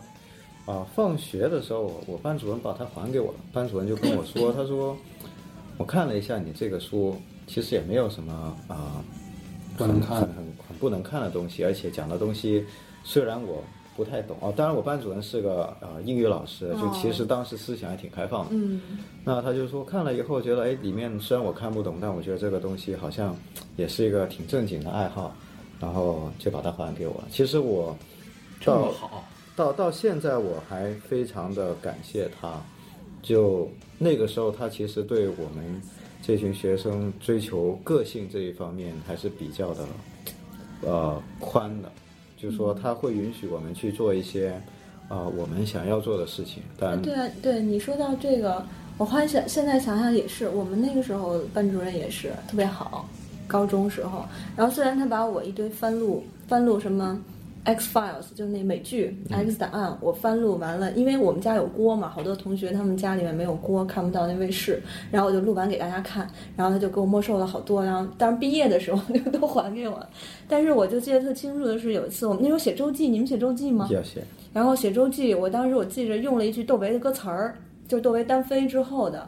[0.65, 3.39] 啊，放学的时候，我班主任把它还给我了。
[3.51, 4.95] 班主任就跟我说，他说
[5.77, 7.15] 我看了一下你这个书，
[7.47, 9.03] 其实也没有什么啊
[9.77, 10.35] 不能看很很
[10.67, 12.65] 很不能看的东西，而且讲的东西
[13.03, 13.63] 虽然我
[13.95, 18.51] 不太懂啊，当然我班主任是个呃英语老师，就其实当时思想还挺开放的。
[18.51, 18.81] 嗯，
[19.23, 23.35] 那他就说看了以后觉得，哎，里面虽然我看不懂，但我觉得这个东西好像
[23.77, 25.33] 也是一个挺正经的爱好，
[25.79, 27.27] 然后就把它还给我了。
[27.29, 27.97] 其实我
[28.59, 29.23] 这么到好，
[29.55, 32.61] 到到现在我还非常的感谢他，
[33.21, 35.81] 就那个时候他其实对我们
[36.25, 39.85] 这群学生追求个性这一方面还是比较的
[40.81, 41.91] 呃宽的，
[42.35, 44.49] 就是说他会允许我们去做一些
[45.07, 48.65] 啊、呃我们想要做的事情，但对啊，对你说到这个，
[48.97, 53.07] 我忽然想，现在想想也是，我们那个时候班主任也是特别好，
[53.45, 54.25] 高中时候。
[54.55, 57.21] 然后虽然他把我一堆翻录翻录什么
[57.65, 70.09] X Files，就是那美剧嗯 X 档案，我翻录完了，因为我们家有锅嘛，好多同学他们家里面没有锅，看不到那卫视，然后我就录完给大家看，然后他就给我没收了好多，然后当然毕业的时候 就都还给我了。
[70.47, 73.89] 但是我就记得特清楚的是，有一次我们那时候写周记，你们写周记吗？
[73.91, 74.23] 要写。
[74.53, 77.55] 然后写周记，我当时我记着用了一句窦唯的歌词儿，
[77.87, 79.27] 就是窦唯单飞之后的，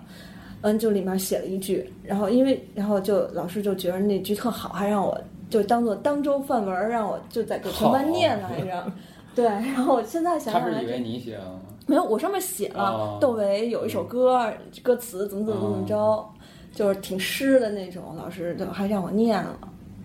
[0.61, 5.19] 嗯，就里面写了一句，然后因为然后就老师就觉得那句特好，还让我
[5.49, 8.91] 就当做当周范文儿，让我就在给全班念来着。
[9.35, 11.59] 对，然后我现在想想还他是以为你写的吗？
[11.85, 13.17] 没有，我上面写了哦。
[13.21, 16.27] 窦唯有一首歌，歌词怎么怎么怎么着，
[16.73, 19.57] 就是挺诗的那种，老师就还让我念了，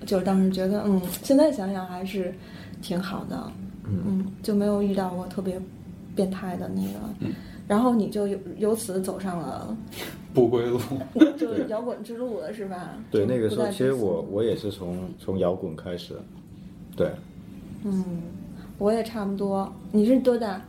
[0.06, 2.32] 就是当时觉得嗯，现在想想还是
[2.82, 3.50] 挺好的，
[3.84, 5.60] 嗯，就没有遇到过特别
[6.14, 7.34] 变态的那个，
[7.72, 9.74] 然后你就由由此走上了
[10.34, 10.78] 不归路。
[11.38, 12.98] 就是摇滚之路了，是吧？
[13.10, 16.14] 对，那个时候其实我我也是从从摇滚开始，
[16.94, 17.10] 对，
[17.82, 18.04] 嗯，
[18.76, 20.62] 我也差不多，你是多大？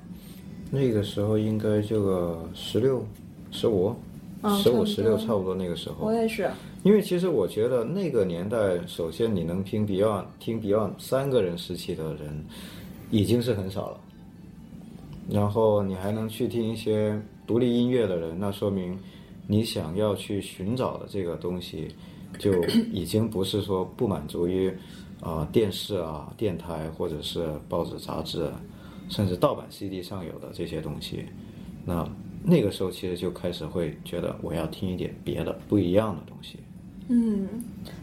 [0.72, 3.06] 那个时候应该就个十六、
[3.52, 3.94] 十五、
[4.42, 6.14] 嗯十五、十六，差不多那个时候我。
[6.14, 6.50] 也是，
[6.84, 12.46] 因为其实我觉得那个年代，首先你能听 Beyond 听 Beyond 三个人时期的人，
[13.12, 14.00] 已经是很少了。
[15.30, 18.98] 然后你还能去听一些独立音乐的人，那说明
[19.48, 21.88] 你想要去寻找的这个东西，
[22.38, 24.72] 就已经不是说不满足于
[25.22, 28.52] 啊、电视啊、电台或者是报纸、杂志，
[29.10, 31.26] 甚至盗版 CD 上有的这些东西。
[31.86, 32.08] 那
[32.44, 36.60] 那个时候其实就开始会觉得我要听一点别的不一样的东西。
[37.08, 37.48] 嗯，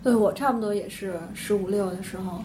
[0.02, 2.42] 对我差不多也是十五六的时候，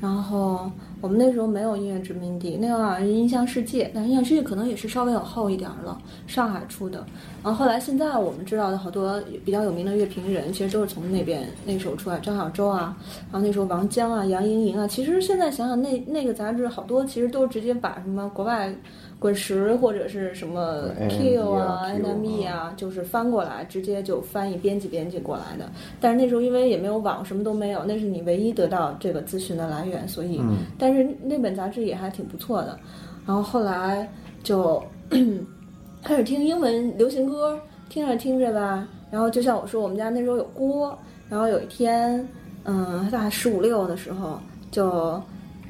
[0.00, 0.70] 然后
[1.04, 7.04] 我们那时候没有音乐殖民地，那会儿好像是音像世界，但音像世界可能也是稍微有后一点了，上海出的。
[7.42, 12.96] 然后后来现在我们知道的好多比较有名的乐评人，其实都是从那边那时候出来，张小舟啊，
[13.30, 18.74] 然后那时候王江啊、杨莹莹啊，其实现在想想那那个杂志好多其实都直接把什么国外。
[19.18, 25.70] 滚石或者是什么对 Q 啊、NME 啊 NME 啊，就是翻过来，直接就翻译、编辑、编辑过来的。
[26.00, 30.40] 但是那时候因为也没有网，什么都没有，那是你唯一得到这个资讯的来源，所以，
[30.78, 32.78] 但是那本杂志也还挺不错的。
[33.26, 34.06] 然后后来
[34.42, 34.82] 就
[36.02, 37.58] 开始听英文流行歌，
[37.88, 40.96] 听着听着吧，然后就像我说，我们家那时候有锅，
[41.30, 42.28] 然后有一天，
[42.64, 44.38] 嗯，大概十五六的时候，
[44.70, 45.18] 就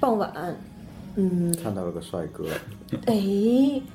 [0.01, 0.33] 傍晚，
[1.17, 2.45] 嗯，看到了个帅哥，
[3.07, 3.15] 哎，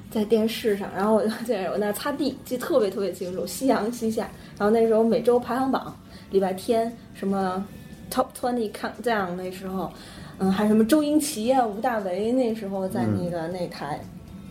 [0.10, 4.30] 在电视上，然后我就在我那擦地，记得特别特别清楚，夕阳西下。
[4.58, 5.94] 然后那时候每周排行榜，
[6.32, 7.66] 礼拜天什么
[8.10, 9.92] Top Twenty Countdown 那时候，
[10.38, 14.00] 嗯，还有什么周英奇啊、吴大维那时候在那个那台，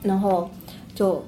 [0.03, 0.51] 然后
[0.95, 1.25] 就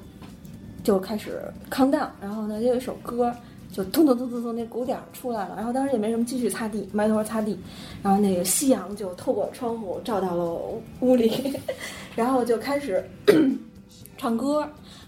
[0.83, 3.33] 就开始 countdown，然后呢，就有一首歌。
[3.71, 7.57] 就咚咚咚咚咚，那鼓点儿出来了，然后当时也没什么，继续擦地，埋头擦地，
[8.03, 10.61] 然后那个夕阳就透过窗户照到了
[10.99, 11.31] 屋里，
[12.15, 13.03] 然后就开始
[14.17, 14.59] 唱歌，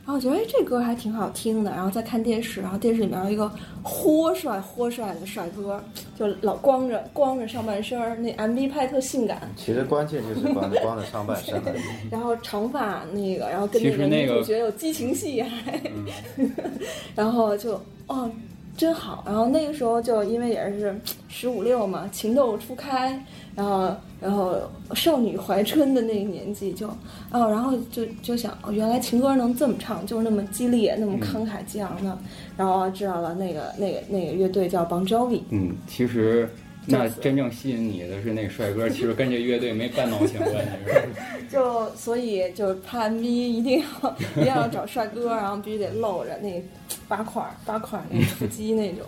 [0.05, 3.51] 然后觉得哎这歌还挺好听的，然后再看电视，然后电视里面有一个
[3.84, 5.84] 豁帅豁帅的帅哥，
[6.18, 11.61] 就老光着光着上半身儿，那 MV 拍特性感，其实关键就是光着光着上半身。
[12.09, 15.80] 然后长发那个，然后跟那个实那个女主角有激情戏还，
[17.16, 18.30] 然后就哦
[18.76, 23.24] 真好，然后那个时候就因为也是十五六嘛，情窦初开，
[23.55, 24.55] 然后然后
[24.95, 26.88] 少女怀春的那个年纪就
[27.32, 32.17] 哦，然后就就想哦，原来情歌能这么唱，就是那么激烈，那么慷慨激昂的，
[32.57, 36.49] 然后知道了那个那个那个乐队叫 Bon Jovi，嗯，其实
[36.86, 46.62] 那真正吸引你的是那帅哥，其实跟这乐队没半毛钱关系， 就所以就拍 MV 一定要 一定要找帅哥，然后必须得露着那
[47.08, 49.06] 八块儿八块儿那腹肌 那种。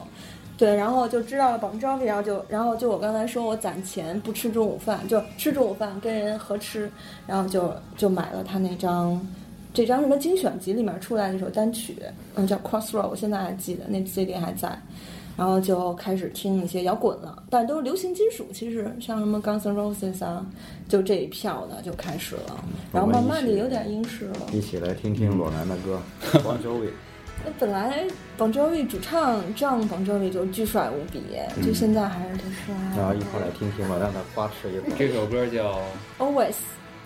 [0.57, 6.89] 对，然后就知道了绑 Jovi，然后就然后就我刚才说我攒钱不吃中午饭，就吃中午饭跟人合吃，
[7.27, 9.21] 然后就就买了他那张
[9.73, 11.97] 这张什么精选集里面出来的一首单曲，
[12.35, 14.79] 嗯，叫 Crossroad，我现在还记得那 CD 还在。
[15.37, 18.45] 然后就开始听一些摇滚了，但都是流行金属。
[18.53, 20.45] 其实像什么 Guns N' Roses 啊，
[20.87, 22.63] 就这一票的就开始了，
[22.93, 24.37] 然后慢慢的有点英式了。
[24.53, 26.01] 一起来听听裸男的歌，
[26.39, 26.89] Bon Jovi。
[27.43, 28.07] 那本来
[28.37, 31.21] Bon Jovi 主唱 John Bon Jovi 就巨帅无比，
[31.61, 32.73] 就现在还是特帅。
[32.97, 34.95] 然后一块来听听吧，让他花痴一会儿。
[34.97, 35.81] 这首歌叫
[36.17, 36.55] Always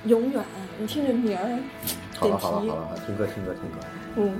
[0.05, 0.43] 永远，
[0.79, 1.59] 你听这名儿，
[2.15, 3.79] 好了点题好了好了，听歌听歌听歌。
[4.17, 4.39] 嗯。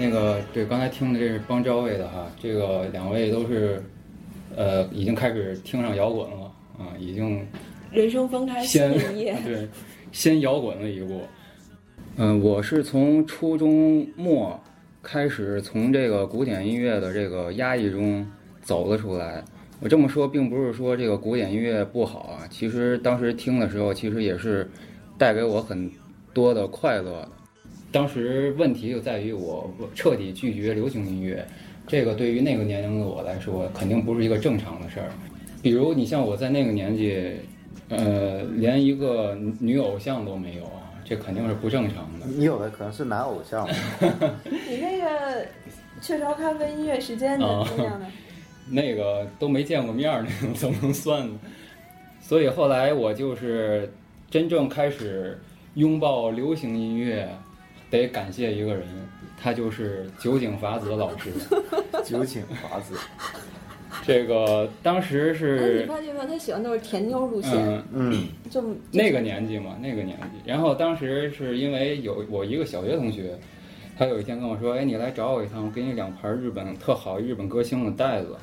[0.00, 3.82] 那个对，刚才听的这是邦昭卫的哈，这个两位都是
[4.56, 7.46] 呃已经开始听上摇滚了啊，已经
[7.92, 8.90] 人生分开先。
[9.44, 9.68] 对
[10.10, 11.20] 先摇滚了一步。
[12.16, 14.58] 嗯、我是从初中末
[15.02, 18.26] 开始从这个古典音乐的这个压抑中
[18.62, 19.44] 走了出来。
[19.80, 24.66] 我这么说，并不是说这个古典音乐不好啊，其实当时听的时候，其实也是
[25.18, 25.90] 带给我很
[26.32, 27.28] 多的快乐的。
[27.92, 31.44] 当时问题就在于我我彻底拒绝流行音乐，
[31.86, 35.10] 这个对于那个年龄的我来说，肯定不是一个正常的事儿。
[35.62, 37.32] 比如你像我在那个年纪，
[37.88, 42.26] 呃，连一个女偶像都没有啊，这肯定是不正常的。
[42.26, 43.74] 你有的可能是男偶像嘛，
[44.68, 45.44] 你那个
[46.00, 48.06] 雀巢咖啡音乐时间的哦那样的，
[48.70, 51.38] 那个都没见过面儿， 那种怎么能算呢？
[52.20, 53.92] 所以后来我就是
[54.30, 55.36] 真正开始
[55.74, 57.28] 拥抱流行音乐，
[57.90, 58.84] 得感谢一个人，
[59.40, 61.30] 他就是酒井法子老师。
[62.04, 62.94] 酒井法子。
[64.02, 66.26] 这个当时是，你是发现没有？
[66.26, 67.52] 他喜欢都是甜妞路线，
[67.92, 70.50] 嗯嗯，就那个年纪嘛，那个年纪。
[70.50, 73.38] 然后当时是因为有我一个小学同学，
[73.98, 78.34] 他有一天跟我说：“哎，你来找我一趟，我给你两盘日本特好日本歌星的袋子。”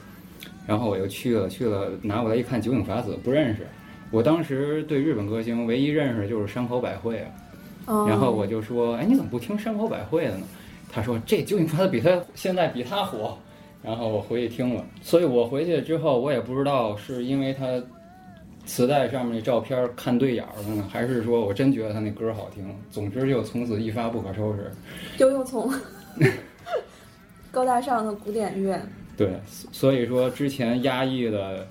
[0.68, 3.66] 然后我又去了，去了拿过来一看，酒井法子不认识。
[4.12, 7.32] 我当时对日本歌星唯一认识的就是山口百惠啊。
[7.88, 10.46] 哦然后我就说：“哎，你怎么不听山口百惠的呢？”
[10.94, 13.38] 他说：“这九井法子比他现在比他火。”
[13.84, 17.82] 然后我回去听了，所以我回去之后，我也不知道是因为他
[18.66, 22.66] 磁带上面那照片看对眼了呢，还是说我真觉得他那歌好听？
[22.92, 24.70] 总之就从此一发不可收拾。
[25.16, 25.72] 就又从
[27.52, 28.78] 高大上的古典乐，
[29.16, 29.30] 对，
[29.72, 31.66] 所以说之前压抑的，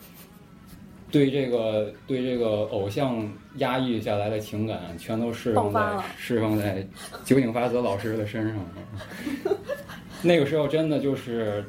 [1.16, 5.80] 对这个对这个偶像压抑下来的情感，全都释放在
[6.18, 6.86] 释放在
[7.24, 9.56] 酒井法子老师的身上了。
[10.20, 11.64] 那个时候真的就是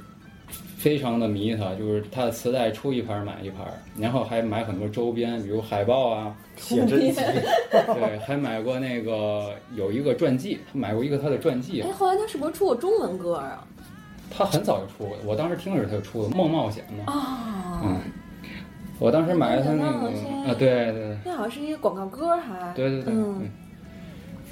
[0.78, 3.66] 非常的迷他，就是他的磁带出一盘买一盘，
[3.98, 7.22] 然后还买很多周边，比如海报啊，写真集，
[7.72, 13.66] 对，还买过那个有一个传记，买过一个他的传记哎，，后来他是不是出过中文歌啊？
[14.30, 17.14] 他很早就出过，我当时听的时候他就出了《梦冒险》嘛。
[17.14, 18.02] 啊，嗯，
[19.00, 20.08] 我当时买了他那个
[20.50, 23.50] 啊，对对对那好像是一个广告歌，还对对对嗯。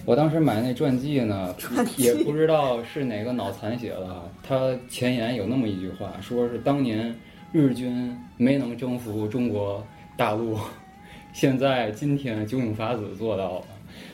[0.05, 1.55] 我当时买那传记呢
[1.97, 4.21] 也不知道是哪个脑残写的啊。
[4.43, 7.15] 他前言有那么一句话，说是当年
[7.51, 9.83] 日军没能征服中国
[10.15, 10.59] 大陆，
[11.33, 13.65] 现在今天九井法子做到了，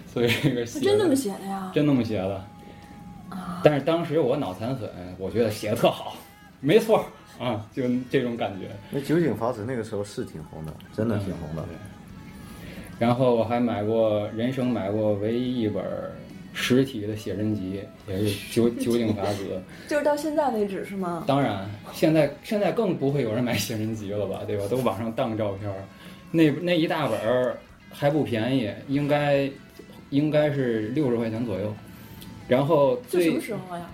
[0.07, 1.71] 所以这个写的真那么写的呀？
[1.75, 2.41] 真那么写的。
[3.29, 6.15] 啊，但是当时我脑残粉，我觉得写的特好，
[6.61, 7.03] 没错
[7.41, 8.67] 啊，就这种感觉。
[8.91, 11.63] 那酒井法子那个时候是挺红的，真的挺红的。
[11.63, 11.75] 对
[12.99, 15.83] 然后我还买过人生买过唯一一本
[16.53, 19.59] 实体的写真集，也是酒 酒井法子。
[19.87, 21.23] 就是到现在为止是吗？
[21.25, 24.65] 当然，现在现在更不会有人买写真集了吧，对吧？
[24.69, 25.77] 都网上当照片儿，
[26.29, 27.57] 那那一大本儿
[27.89, 29.49] 还不便宜，应该
[30.11, 31.73] 应该是六十块钱左右。
[32.47, 33.89] 然后最这什么时候呀？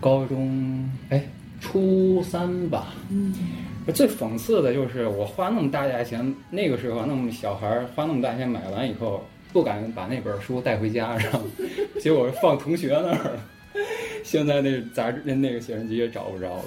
[0.00, 1.22] 高中哎
[1.60, 3.34] 初三吧，嗯，
[3.94, 11.40] 最讽刺的就是我花那么大价钱，那个时候啊那么小孩儿花那么大钱买完以后，不敢把那本书带回家，然后
[12.00, 13.40] 结果放同学那儿了。
[14.22, 16.64] 现在那杂志那那个写真集也找不着了。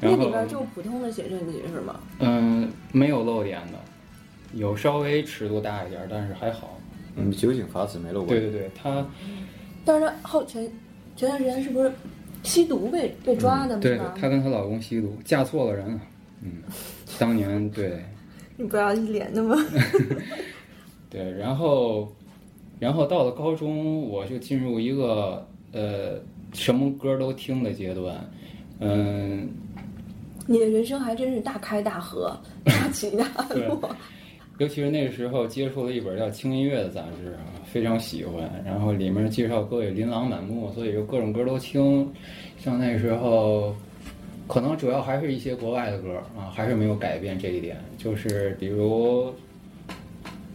[0.00, 2.00] 那然后里边就普通的写真集是吗？
[2.20, 3.78] 嗯，没有露点的，
[4.54, 6.78] 有稍微尺度大一点儿，但是还好。
[7.16, 8.28] 嗯，酒井法子没露过。
[8.28, 9.04] 对对对，他
[9.84, 10.70] 但是后前
[11.16, 11.90] 前段时间是不是
[12.42, 14.00] 吸毒被被抓的嗯对？
[14.20, 16.00] 她跟她老公吸毒，嫁错了人了。
[16.42, 16.52] 嗯，
[17.18, 18.02] 当年对。
[18.58, 19.54] 你不要一脸那么
[21.10, 22.10] 对，然后，
[22.78, 26.18] 然后到了高中，我就进入一个呃
[26.54, 28.16] 什么歌都听的阶段，
[28.80, 29.46] 嗯，
[30.46, 32.34] 你的人生还真是大开大合，
[32.64, 33.94] 大起大落。
[34.58, 42.10] 尤其是那个时候接触了一本叫《轻音乐》的杂志啊，非常喜欢，然后里面介绍歌也琳琅满目，所以就各种歌都听。
[42.58, 43.74] 像那时候，
[44.48, 49.30] 可能主要还是一些国外的歌啊，还是没有改变这一点，就是比如，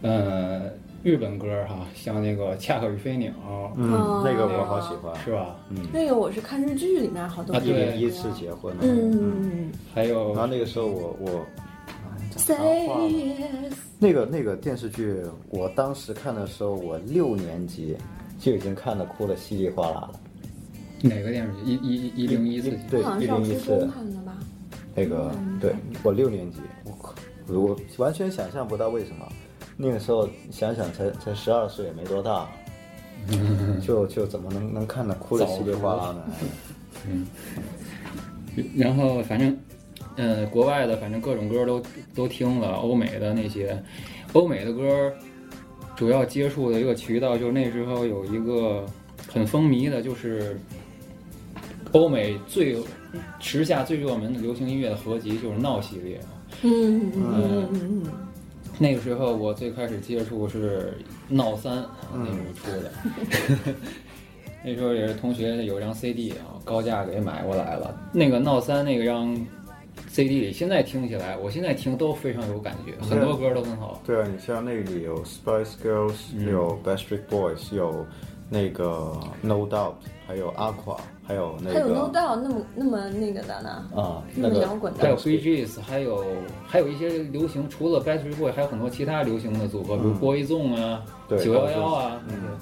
[0.02, 0.62] 呃，
[1.04, 3.30] 日本歌哈，像那个《恰克与飞鸟》。
[3.76, 5.14] 嗯哦，那个我好喜欢。
[5.24, 5.56] 是吧？
[5.70, 8.82] 嗯那个我是看日剧里面好多啊对一零一次结婚了。
[8.82, 11.46] 嗯还有然后那个时候我我
[12.36, 15.16] 讲啥话呢 yes，那个那个电视剧，
[15.50, 17.96] 我当时看的时候，我六年级
[18.38, 20.20] 就已经看的哭的稀里哗啦了。
[21.02, 21.72] 哪个电视剧？
[21.72, 24.38] 一一一零一四对我好像上101初中是看的吧？
[24.94, 27.14] 那个对我六年级，我靠，
[27.48, 29.26] 我完全想象不到为什么。
[29.76, 32.48] 那个时候想想才才十二岁，也没多大，
[33.82, 36.24] 就就怎么能能看的哭的稀里哗啦呢？
[37.08, 37.26] 嗯
[38.76, 39.58] 然后反正，
[40.16, 41.82] 呃，国外的反正各种歌都
[42.14, 43.80] 都听了，欧美的那些，
[44.32, 45.12] 欧美的歌
[45.96, 48.84] 主要接触的一个渠道就是那时候有一个
[49.28, 50.58] 很风靡的，就是
[51.92, 52.76] 欧美最
[53.38, 56.20] 时下最热门的流行音乐的合集，就是闹系列。
[56.62, 58.12] 嗯嗯嗯嗯嗯，
[58.78, 60.96] 那个时候我最开始接触是
[61.28, 63.74] 闹三那时候出的，
[64.64, 67.94] 那时候也是同学有张 CD 啊，高价给买过来了。
[68.12, 69.34] 那个闹三那个张
[70.08, 74.00] CD 里，现在听起来，我现在听都非常有感觉，很多歌都很好。
[74.06, 78.04] 对啊，你像那里有 Spice Girls，、嗯有 Backstreet Boys，有
[78.50, 79.94] 那个 No Doubt，
[80.26, 83.88] 还有 Aqua，还有那还有 No Doubt 那么那么那个的呢？
[83.94, 86.24] 啊，那那个么摇滚的还有 Bee Gees，还有
[86.66, 92.20] 还有一些流行，除了 Backstreet Boy，还有很多其他流行的组合，比如嗯 Boyzone 啊、对九幺幺啊。
[92.28, 92.58] 嗯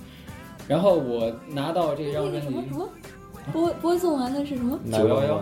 [0.68, 2.88] 然后我拿到这张那个专辑什么什么
[3.52, 5.40] 播播送完的是什么？911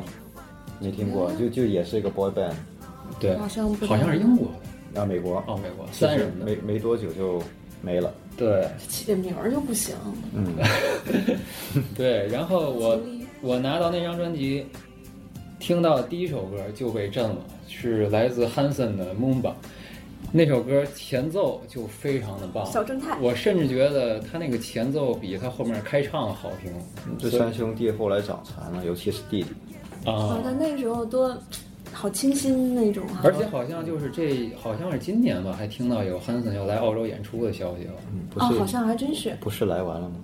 [0.81, 2.53] 没听过，就就也是一个 boy band，
[3.18, 4.55] 对，好像是英国的
[4.95, 6.45] 然后美国哦，美国三人的。
[6.45, 7.43] 没没多久就
[7.83, 8.12] 没了。
[8.37, 9.97] 对起这名儿就不行。
[10.33, 10.55] 嗯，
[11.97, 13.01] 对，然后我
[13.41, 14.64] 我拿到那张专辑，
[15.59, 17.37] 听到第一首歌就被震了，
[17.68, 19.51] 是来自 Hanson 的《Moonba》。
[20.31, 26.72] 那首歌前奏就非常的棒，小正太我甚至觉得他那个前奏比他后面开唱好听。
[27.18, 29.49] 这三兄弟后来长残了，尤其是弟弟。
[30.05, 31.36] 啊啊，，他那时候多
[31.92, 33.20] 好清新那种啊。
[33.24, 37.92] 而且好像就是这好像是今年吧，还听到有汉森要来澳洲演出的消息了。
[38.12, 39.36] 嗯，不哦，是，好像还真是。
[39.40, 40.16] 不是来完了吗？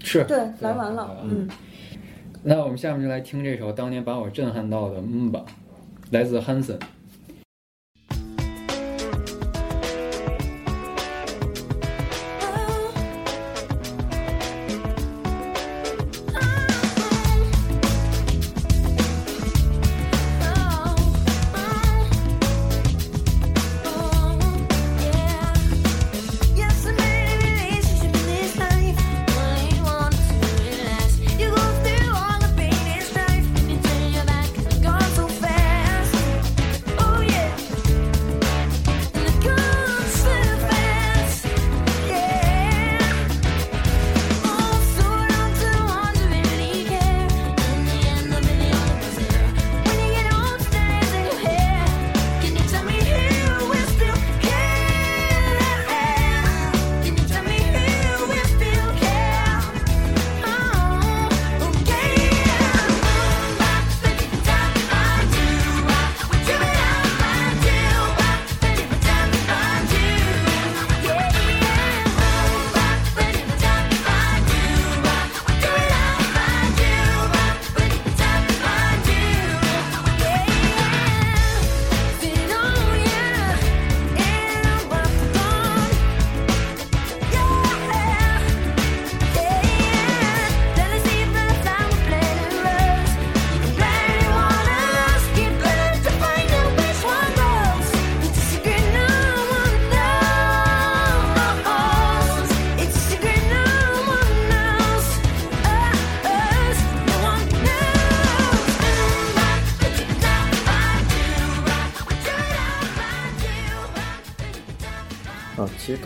[0.00, 1.48] 是对，来完了，嗯。
[2.42, 5.44] 那我们下面就来听这首当年把我震撼到的《嗯吧》，
[6.10, 6.78] 来自汉森。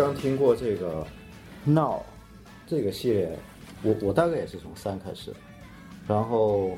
[0.00, 1.06] 刚听过这个
[1.70, 1.96] 《Now》
[2.66, 3.38] 这个系列，
[3.82, 5.30] 我我大概也是从三开始，
[6.08, 6.70] 然后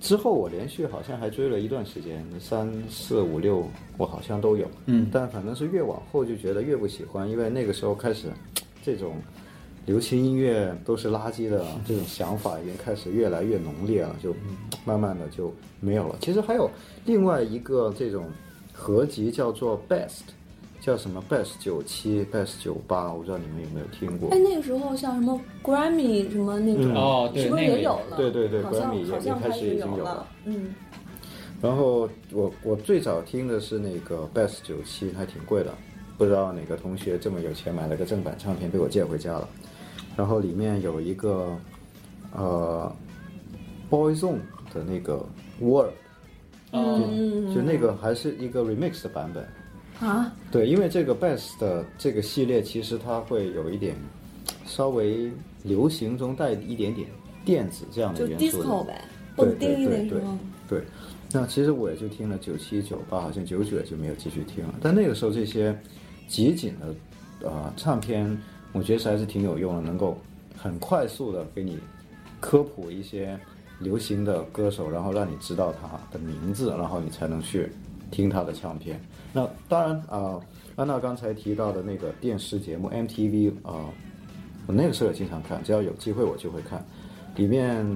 [0.00, 8.28] 之后我连续好像还追了一段时间，三四五六我好像都有，嗯但反正是越往后就觉得越不喜欢，因为那个时候开始
[8.82, 9.16] 这种
[9.84, 14.34] 流行音乐都是垃圾的这种想法已经开始越来越浓烈了，就
[14.86, 16.16] 慢慢的就没有了。
[16.22, 16.70] 其实还有
[17.04, 18.30] 另外一个这种
[18.72, 20.32] 合集叫做 Best。
[20.86, 24.38] 叫什么 Best 九七、Best 九八，我不知道你们有没有听过哎，。
[24.38, 28.16] 那个时候像什么 Grammy 什么那种，嗯哦对是不是也有了？
[28.16, 30.24] 对对对 Grammy 也开始已经有了。
[30.44, 30.72] 嗯，
[31.60, 35.74] 然后我我最早听的是那个 Best 九七，还挺贵的，
[36.16, 39.48] 不知道哪个同学这么有钱买了个正版唱片被我借回家了。
[40.16, 41.58] 然后里面有一个
[42.32, 42.94] 呃
[43.90, 44.38] Boyzone
[44.72, 45.26] 的那个
[45.60, 45.90] Word，
[46.70, 49.44] 嗯就那个还是一个 remix 的版本。
[50.00, 53.94] 啊，对，因为这个 Best 的这个系列，其实它会有一点
[54.66, 55.32] 稍微
[55.62, 57.08] 流行中带一点点
[57.44, 58.64] 电子这样的元素的。
[58.64, 59.04] disco 呗，
[59.36, 60.38] 对蹦迪对对对那时候。
[60.68, 60.82] 对，
[61.32, 64.74] 那其实我也就听了九七九八，好像九九也就没有继续听了。
[64.82, 65.76] 但那个时候这些
[66.28, 68.36] 集锦的呃唱片，
[68.72, 70.18] 我觉得还是挺有用的，能够
[70.56, 71.78] 很快速的给你
[72.38, 73.38] 科普一些
[73.78, 77.70] 流行的歌手，然后让你知道他的名字，然后你才能去
[78.10, 79.00] 听他的唱片。
[79.32, 80.40] 那当然啊、
[80.76, 83.84] 安娜刚才提到的那个电视节目 MTV 啊、
[84.66, 86.84] 我那个时候也经常看，只要有机会我就会看，
[87.34, 87.86] 里面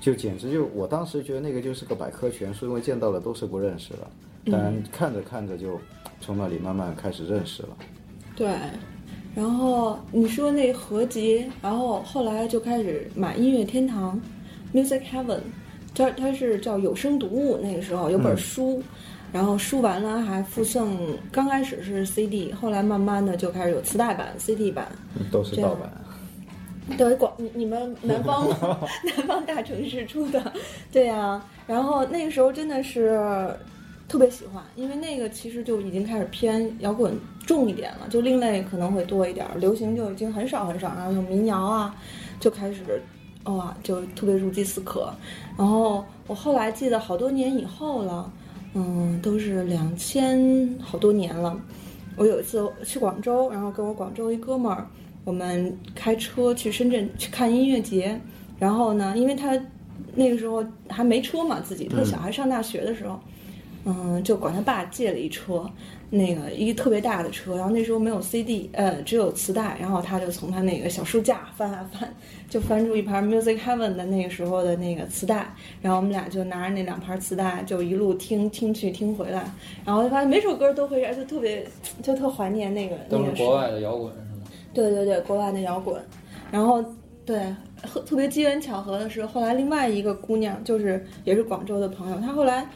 [0.00, 4.10] 就简直就我当时觉得那个就是个百科全书，因为见到的都是不认识的，
[4.50, 5.78] 但看着看着就
[6.20, 7.68] 从那里慢慢开始认识了。
[8.34, 8.48] 对，
[9.34, 14.20] 然后你说那合集，然后后来就开始买音乐天堂
[14.74, 15.40] Music Heaven，
[15.94, 18.82] 它它是叫有声读物，那个时候有本书。
[19.32, 20.96] 然后书完了还附赠，
[21.30, 24.88] 刚开始是 CD，后来慢慢的就开始有磁带版、CD 版，
[25.30, 25.90] 都是盗版。
[26.96, 30.52] 对广你你们 南方南方大城市出的，
[30.90, 33.54] 对呀、然后那个时候真的是
[34.08, 37.14] 特别喜欢，因为那个其实就已经开始偏摇滚
[37.46, 41.94] 重一点了，就另类可能会多一点，流行就已经很少很少，然后有民谣啊，
[42.40, 43.02] 就开始
[43.44, 45.12] 哇、就特别如饥似渴。
[45.58, 48.32] 然后我后来记得好多年以后了，
[48.74, 51.60] 嗯，都是两千好多年了。
[52.16, 54.86] 我有一次去广州，然后跟我广州一哥们儿，
[55.24, 58.20] 我们开车去深圳去看音乐节。
[58.58, 59.56] 然后呢，因为他
[60.14, 63.20] 那个时候还没车嘛，自己他小，孩上大学的时候，
[63.84, 65.70] 嗯，就管他爸借了一车，
[66.10, 72.08] 那个一个特别大的车，然后那时候没有 CD，呃，只有磁带，然后他就从他那个小书架翻啊翻，
[72.48, 75.46] 就翻出一盘 Music Heaven 的那个时候的那个磁带，
[75.82, 79.44] 然后我们俩就拿着那两盘磁带就一路听听去听回来，
[79.84, 81.66] 然后就发现每首歌都会，就特别
[82.02, 84.46] 就特怀念那个都是那个国外的摇滚是吗？
[84.72, 86.00] 对对对，国外的摇滚。
[86.50, 86.82] 然后
[87.26, 92.66] 对，特特别机缘巧合的是，后来另外一个姑娘，就是也是广州的朋友，她后来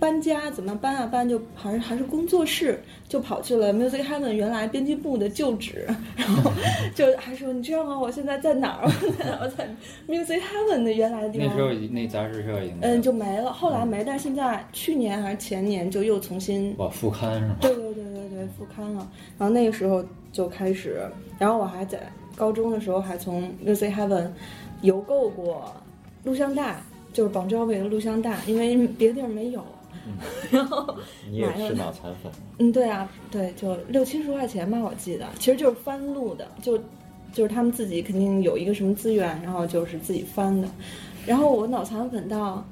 [0.00, 5.86] 搬家，怎么搬啊搬，就还是还是工作室，就跑去了 Music Heaven 原来编辑部的旧址，
[6.16, 6.50] 然后
[6.94, 7.98] 就还说你知道吗？
[8.00, 8.90] 我现在在哪儿？
[9.42, 9.68] 我在
[10.08, 11.48] Music Heaven 的原来的地方。
[11.48, 13.52] 那时候那杂志社已经嗯，就没了。
[13.52, 17.56] 后来没，但是现在去年还是前年就又重新哇复刊是吗？
[17.60, 19.06] 对对对对对，复刊了。
[19.38, 20.02] 然后那个时候
[20.32, 21.02] 就开始，
[21.38, 22.00] 然后我还在
[22.34, 24.28] 高中的时候还从 Music Heaven
[24.80, 25.70] 邮购过
[26.24, 26.76] 录像带，
[27.12, 29.62] 就是 Bon Jovi 的录像带，因为别的地儿没有。
[30.50, 30.94] 然后
[31.30, 36.78] 你也是脑残粉，嗯，对啊，对，就六七十块钱吧，我记得，其实就是翻录的，就
[37.32, 40.68] 就是他们自己肯定有一个什么资源，然后就是自己翻的。
[41.26, 42.64] 然后我脑残粉到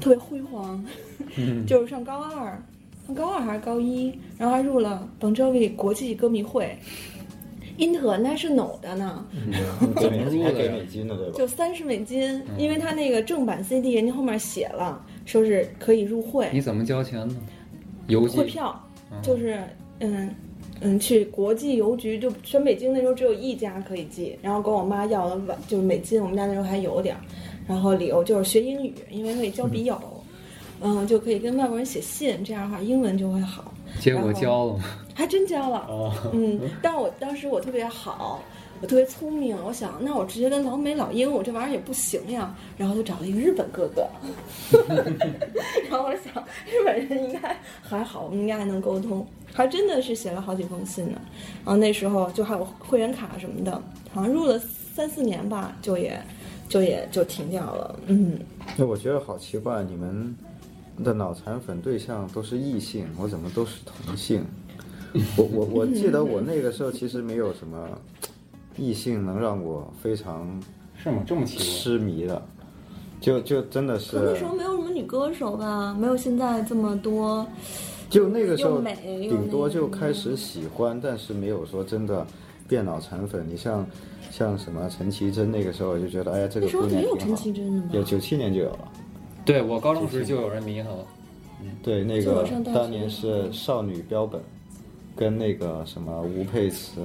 [0.00, 0.82] 特别辉煌，
[1.66, 2.60] 就是上高二，
[3.06, 6.76] 上高二还是高一，然后还入了 Bon Jovi 国际歌迷会
[7.78, 9.24] ，International 的呢，
[9.96, 11.32] 对， 还入的呀给美金的对吧？
[11.36, 17.36] 就三十美金，因为他那个正版 CD 人家后面写了，说是可以入会，你怎么交钱呢？
[18.08, 18.78] 邮寄汇票，
[19.22, 19.62] 就是
[20.00, 20.34] 嗯
[20.80, 27.20] 嗯，去国际邮局，就全北京那时候只有一家可以寄，然后跟我妈要了晚就是美金，我们家那时候还有点儿，
[27.66, 29.98] 然后理由就是学英语，因为可以交笔友，
[30.82, 34.84] 嗯，就可以跟外国人写信，这样的话英文就会好，结果交了吗？
[35.14, 38.42] 还真交了，哦，嗯，但我当时我特别好。
[38.80, 44.06] 我特别聪明，我想那我直接跟老美老英，我这玩意儿也不行呀，然后就找了一个日本哥哥，
[45.88, 51.18] 然后我想日本人应该还好，我们应该还能沟通，还真的是写了好几封信呢。
[51.64, 53.72] 然后那时候就还有会员卡什么的，
[54.12, 56.20] 好像入了三四年吧，就也
[56.68, 57.98] 就也就停掉了。
[58.06, 58.38] 嗯，
[58.76, 60.36] 那我觉得好奇怪，你们
[61.02, 64.44] 的脑残粉对象都是异性，我怎么都是同性？
[65.38, 67.88] 我我我记得我那个时候其实没有什么
[68.76, 70.60] 异性能让我非常
[70.96, 71.22] 是吗？
[71.26, 71.66] 这么奇怪？
[71.66, 72.42] 痴迷的，
[73.20, 77.46] 就就真的是可那时候没有什么女歌手吧，没有现在这么多。
[78.10, 82.24] 就那个时候顶多就开始喜欢，但是没有说真的
[82.68, 83.44] 变脑残粉。
[83.48, 83.84] 你像
[84.30, 87.42] 像什么陈绮贞那个时候，我就觉得哎呀这个那时候姑娘没有陈挺好。
[87.42, 87.90] 绮贞的吗？
[87.92, 88.92] 有九七年就有了，
[89.44, 91.06] 对我高中时就有人迷他了。
[91.82, 94.40] 对那个当年是少女标本，
[95.16, 97.00] 跟那个什么吴佩慈、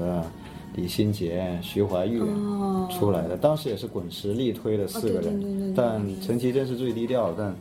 [0.79, 7.53] 李心洁、徐怀钰哦出来的，当时也是滚石力推的四个人，但陈绮贞是最低调，但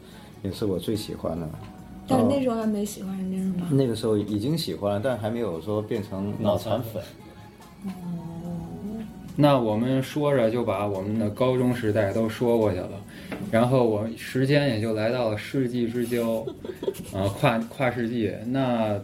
[0.44, 1.48] 也是我最喜欢的。
[2.06, 3.68] 但那时候还没喜欢人家是吗？
[3.72, 7.02] 那个时候已经喜欢了，但还没有说变成脑残粉。
[9.34, 12.90] 那我们说着就把我们的高中时代都说过去了，
[13.50, 16.46] 然后我时间也就来到了世纪之交，
[17.12, 18.32] 啊，跨跨世纪。
[18.46, 18.98] 那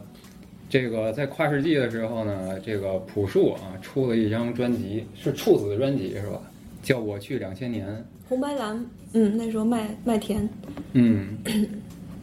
[0.68, 6.40] 这个在跨世纪的时候呢，这个朴树啊出了一张专辑，是处子的专辑是吧？
[6.82, 7.86] 叫《我去两千年》。
[8.28, 10.48] 红白蓝，嗯，那时候麦麦田，
[10.94, 11.38] 嗯，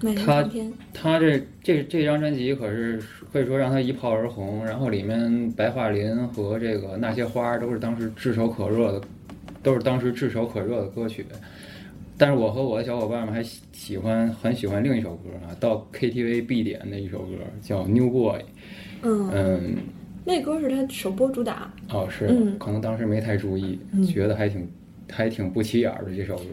[0.01, 3.01] 麦田他唱片，他这这这张专辑可是
[3.31, 9.01] 可以说让他一炮而红，然后里面白桦林和这个那些花都是当时炙手可热的，
[9.63, 11.25] 都是当时炙手可热的歌曲。
[12.21, 17.33] 但是我和我的小伙伴们还喜喜欢很喜欢另一首歌啊，到 KTV 必点的一首歌
[17.63, 18.39] 叫《New Boy》。
[19.01, 19.77] 嗯，嗯，
[20.23, 24.69] 那歌是他首播主打，哦是，嗯可能当时没太注意，嗯觉得还挺
[25.09, 26.43] 还挺不起眼儿的这首歌。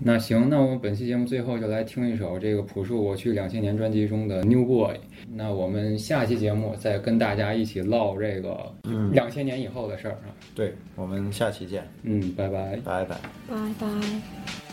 [0.00, 4.94] 那行，那我们本期节目最后就来听一首这个朴树《我去两千年》专辑中的《New Boy》。
[5.30, 8.74] 那我们下期节目再跟大家一起唠这个
[9.12, 10.32] 两千年以后的事儿啊。
[10.54, 12.76] 对，我们下期见，嗯，拜拜。
[12.82, 13.16] 拜拜。
[13.46, 14.65] 拜拜。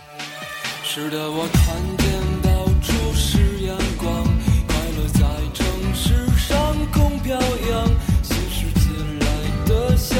[0.96, 2.06] 是的，我看见
[2.44, 4.24] 到处是阳光，
[4.68, 5.22] 快乐在
[5.52, 5.66] 城
[5.96, 6.54] 市上
[6.92, 7.90] 空飘扬，
[8.22, 9.26] 新世界来
[9.66, 10.16] 的像